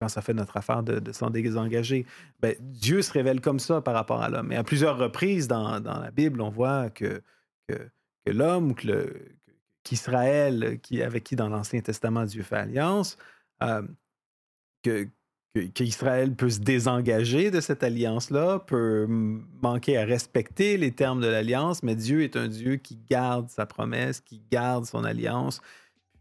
quand 0.00 0.08
ça 0.08 0.22
fait 0.22 0.34
notre 0.34 0.56
affaire 0.56 0.82
de, 0.82 1.12
s'en 1.12 1.30
désengager. 1.30 2.06
Ben, 2.40 2.54
Dieu 2.60 3.02
se 3.02 3.12
révèle 3.12 3.40
comme 3.40 3.58
ça 3.58 3.80
par 3.80 3.94
rapport 3.94 4.22
à 4.22 4.28
l'homme. 4.28 4.52
Et 4.52 4.56
à 4.56 4.64
plusieurs 4.64 4.98
reprises 4.98 5.48
dans, 5.48 5.80
la 5.80 6.10
Bible, 6.10 6.40
on 6.40 6.50
voit 6.50 6.90
que, 6.90 7.22
que, 7.68 7.74
que 8.24 8.32
l'homme 8.32 8.74
qu'Israël, 9.82 10.78
qui, 10.82 11.02
avec 11.02 11.24
qui 11.24 11.36
dans 11.36 11.48
l'Ancien 11.48 11.80
Testament 11.80 12.24
Dieu 12.24 12.42
fait 12.42 12.56
alliance, 12.56 13.18
euh, 13.62 13.82
que, 14.82 15.08
qu'Israël 15.74 16.34
peut 16.36 16.50
se 16.50 16.60
désengager 16.60 17.50
de 17.50 17.60
cette 17.60 17.82
alliance-là, 17.82 18.60
peut 18.60 19.06
manquer 19.08 19.98
à 19.98 20.04
respecter 20.04 20.76
les 20.76 20.92
termes 20.92 21.20
de 21.20 21.26
l'alliance, 21.26 21.82
mais 21.82 21.96
Dieu 21.96 22.22
est 22.22 22.36
un 22.36 22.46
Dieu 22.46 22.76
qui 22.76 22.96
garde 23.10 23.48
sa 23.48 23.66
promesse, 23.66 24.20
qui 24.20 24.42
garde 24.52 24.84
son 24.84 25.02
alliance, 25.02 25.60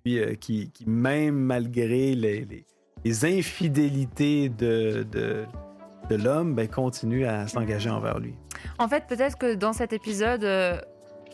puis 0.03 0.19
euh, 0.19 0.33
qui, 0.33 0.71
même 0.87 1.35
malgré 1.35 2.15
les- 2.15 2.65
les 3.05 3.25
infidélités 3.25 4.49
de, 4.49 5.05
de, 5.11 6.15
l'homme, 6.15 6.55
ben, 6.55 6.67
continue 6.67 7.25
à 7.25 7.47
s'engager 7.47 7.89
envers 7.89 8.19
lui. 8.19 8.33
En 8.79 8.87
fait, 8.87 9.05
peut-être 9.07 9.37
que 9.37 9.55
dans 9.55 9.73
cet 9.73 9.93
épisode, 9.93 10.43
euh, 10.43 10.79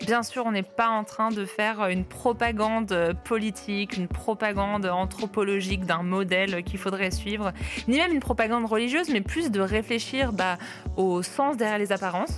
bien 0.06 0.24
sûr, 0.24 0.46
on 0.46 0.52
n'est 0.52 0.64
pas 0.64 0.90
en 0.90 1.04
train 1.04 1.30
de 1.30 1.46
faire 1.46 1.88
une 1.88 2.06
propagande 2.06 3.16
politique, 3.24 3.98
une 3.98 4.08
propagande 4.08 4.86
anthropologique 4.86 5.86
d'un 5.86 6.04
modèle 6.04 6.64
qu'il 6.64 6.80
faudrait 6.80 7.12
suivre, 7.12 7.52
ni 7.88 7.98
même 7.98 8.12
une 8.12 8.20
propagande 8.20 8.66
religieuse, 8.66 9.10
mais 9.10 9.22
plus 9.22 9.52
de 9.52 9.62
réfléchir 9.62 10.34
bah, 10.34 10.58
au 10.98 11.22
sens 11.24 11.58
derrière 11.58 11.78
les 11.78 11.92
apparences. 11.92 12.38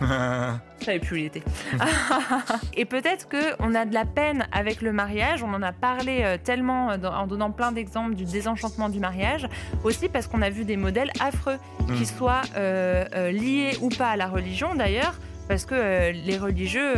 Je 0.80 0.84
savais 0.86 0.98
plus 0.98 1.14
où 1.14 1.18
il 1.18 1.24
était. 1.26 1.42
et 2.76 2.84
peut-être 2.84 3.28
qu'on 3.28 3.74
a 3.74 3.84
de 3.84 3.94
la 3.94 4.04
peine 4.04 4.46
avec 4.52 4.82
le 4.82 4.92
mariage, 4.92 5.42
on 5.42 5.54
en 5.54 5.62
a 5.62 5.72
parlé 5.72 6.20
euh, 6.22 6.36
tellement 6.42 6.90
euh, 6.90 6.96
en 7.04 7.26
donnant 7.26 7.50
plein 7.50 7.72
d'exemples 7.72 8.14
du 8.14 8.24
désenchantement 8.24 8.88
du 8.88 8.98
mariage, 9.00 9.48
aussi 9.82 10.08
parce 10.08 10.26
qu'on 10.26 10.42
a 10.42 10.50
vu 10.50 10.64
des 10.64 10.76
modèles 10.76 11.10
affreux, 11.20 11.58
qui 11.96 12.02
Mm. 12.02 12.16
soient 12.18 12.42
euh, 12.56 13.04
euh, 13.14 13.30
liés 13.30 13.76
ou 13.80 13.88
pas 13.88 14.08
à 14.10 14.16
la 14.16 14.26
religion 14.26 14.74
d'ailleurs, 14.74 15.14
parce 15.48 15.64
que 15.66 15.74
euh, 15.74 16.12
les 16.12 16.38
religieux 16.38 16.92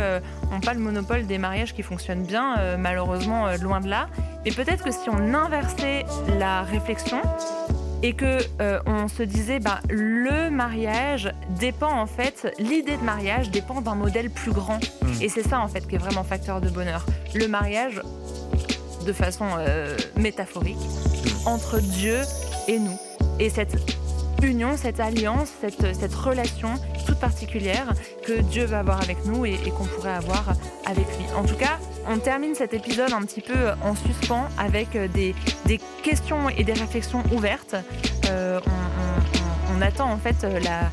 n'ont 0.51 0.61
pas 0.61 0.73
le 0.73 0.79
monopole 0.79 1.25
des 1.27 1.37
mariages 1.37 1.73
qui 1.73 1.83
fonctionnent 1.83 2.23
bien, 2.23 2.57
euh, 2.57 2.77
malheureusement 2.77 3.47
euh, 3.47 3.57
loin 3.57 3.79
de 3.81 3.89
là. 3.89 4.07
Mais 4.45 4.51
peut-être 4.51 4.83
que 4.83 4.91
si 4.91 5.09
on 5.09 5.33
inversait 5.33 6.05
la 6.39 6.63
réflexion, 6.63 7.21
et 8.03 8.13
que 8.13 8.39
euh, 8.61 8.79
on 8.85 9.07
se 9.07 9.23
disait 9.23 9.59
bah, 9.59 9.79
le 9.89 10.49
mariage 10.49 11.31
dépend 11.59 11.91
en 11.91 12.05
fait 12.05 12.53
l'idée 12.59 12.97
de 12.97 13.03
mariage 13.03 13.49
dépend 13.49 13.81
d'un 13.81 13.95
modèle 13.95 14.29
plus 14.29 14.51
grand. 14.51 14.79
Mm. 15.01 15.21
et 15.21 15.29
c'est 15.29 15.47
ça 15.47 15.59
en 15.59 15.67
fait 15.67 15.87
qui 15.87 15.95
est 15.95 15.99
vraiment 15.99 16.23
facteur 16.23 16.61
de 16.61 16.69
bonheur. 16.69 17.05
Le 17.33 17.47
mariage 17.47 18.01
de 19.05 19.13
façon 19.13 19.45
euh, 19.59 19.95
métaphorique 20.17 20.77
entre 21.45 21.79
Dieu 21.79 22.19
et 22.67 22.79
nous. 22.79 22.99
Et 23.39 23.49
cette 23.49 23.77
union, 24.43 24.77
cette 24.77 24.99
alliance, 24.99 25.49
cette, 25.61 25.95
cette 25.95 26.13
relation 26.13 26.75
toute 27.05 27.19
particulière 27.19 27.93
que 28.25 28.41
Dieu 28.41 28.65
va 28.65 28.79
avoir 28.79 29.01
avec 29.01 29.25
nous 29.25 29.45
et, 29.45 29.57
qu'on 29.77 29.85
pourrait 29.85 30.13
avoir 30.13 30.53
avec 30.85 31.05
lui. 31.17 31.25
En 31.35 31.43
tout 31.43 31.55
cas, 31.55 31.79
on 32.07 32.17
termine 32.17 32.55
cet 32.55 32.73
épisode 32.73 33.13
un 33.13 33.21
petit 33.21 33.41
peu 33.41 33.71
en 33.81 33.95
suspens 33.95 34.47
avec 34.57 34.97
des, 35.13 35.35
des 35.65 35.79
questions 36.03 36.49
et 36.49 36.63
des 36.63 36.73
réflexions 36.73 37.23
ouvertes. 37.31 37.75
Euh, 38.29 38.59
on 39.75 39.81
attend 39.81 40.11
en 40.11 40.17
fait 40.17 40.43
la 40.43 40.91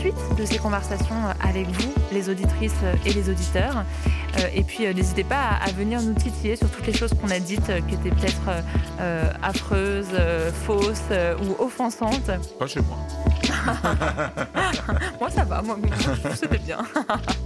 suite 0.00 0.14
de 0.38 0.44
ces 0.44 0.58
conversations 0.58 1.16
avec 1.42 1.66
vous, 1.68 1.92
les 2.12 2.28
auditrices 2.28 2.82
et 3.04 3.12
les 3.12 3.30
auditeurs. 3.30 3.84
Euh, 4.38 4.48
et 4.54 4.62
puis 4.62 4.86
euh, 4.86 4.92
n'hésitez 4.92 5.24
pas 5.24 5.40
à, 5.40 5.64
à 5.64 5.72
venir 5.72 6.00
nous 6.02 6.14
titiller 6.14 6.56
sur 6.56 6.70
toutes 6.70 6.86
les 6.86 6.92
choses 6.92 7.12
qu'on 7.14 7.30
a 7.30 7.38
dites 7.38 7.68
euh, 7.70 7.80
qui 7.80 7.94
étaient 7.94 8.10
peut-être 8.10 8.62
affreuses, 9.42 10.18
fausses 10.66 11.10
ou 11.42 11.62
offensantes. 11.62 12.30
Pas 12.58 12.66
chez 12.66 12.80
moi. 12.80 12.96
Moi, 15.20 15.30
ça 15.30 15.44
va. 15.44 15.62
Moi, 15.62 15.76
c'était 16.34 16.58
bien. 16.58 16.78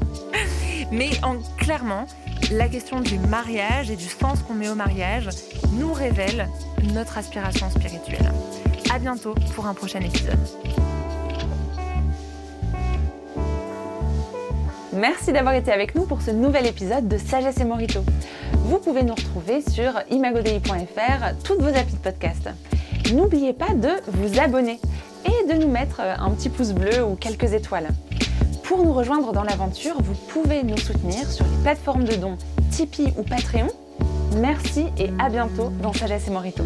Mais 0.92 1.10
en, 1.22 1.36
clairement, 1.58 2.06
la 2.50 2.68
question 2.68 3.00
du 3.00 3.18
mariage 3.18 3.90
et 3.90 3.96
du 3.96 4.08
sens 4.08 4.40
qu'on 4.42 4.54
met 4.54 4.68
au 4.68 4.74
mariage 4.74 5.28
nous 5.72 5.92
révèle 5.92 6.48
notre 6.94 7.18
aspiration 7.18 7.70
spirituelle. 7.70 8.32
À 8.92 8.98
bientôt 8.98 9.34
pour 9.54 9.66
un 9.66 9.74
prochain 9.74 10.00
épisode. 10.00 10.38
Merci 15.00 15.32
d'avoir 15.32 15.54
été 15.54 15.72
avec 15.72 15.94
nous 15.94 16.02
pour 16.02 16.20
ce 16.20 16.30
nouvel 16.30 16.66
épisode 16.66 17.08
de 17.08 17.16
Sagesse 17.16 17.58
et 17.58 17.64
Morito. 17.64 18.00
Vous 18.52 18.78
pouvez 18.78 19.02
nous 19.02 19.14
retrouver 19.14 19.62
sur 19.62 19.94
imagodei.fr, 20.10 21.42
toutes 21.42 21.62
vos 21.62 21.68
applis 21.68 21.94
de 21.94 22.02
podcast. 22.02 22.50
N'oubliez 23.14 23.54
pas 23.54 23.72
de 23.72 23.88
vous 24.08 24.38
abonner 24.38 24.78
et 25.24 25.48
de 25.50 25.58
nous 25.58 25.68
mettre 25.68 26.00
un 26.00 26.30
petit 26.32 26.50
pouce 26.50 26.72
bleu 26.72 27.02
ou 27.02 27.14
quelques 27.14 27.54
étoiles. 27.54 27.88
Pour 28.64 28.84
nous 28.84 28.92
rejoindre 28.92 29.32
dans 29.32 29.42
l'aventure, 29.42 30.02
vous 30.02 30.14
pouvez 30.28 30.64
nous 30.64 30.76
soutenir 30.76 31.30
sur 31.30 31.46
les 31.46 31.62
plateformes 31.62 32.04
de 32.04 32.16
dons 32.16 32.36
Tipeee 32.70 33.14
ou 33.16 33.22
Patreon. 33.22 33.68
Merci 34.36 34.88
et 34.98 35.08
à 35.18 35.30
bientôt 35.30 35.72
dans 35.82 35.94
Sagesse 35.94 36.28
et 36.28 36.30
Morito. 36.30 36.62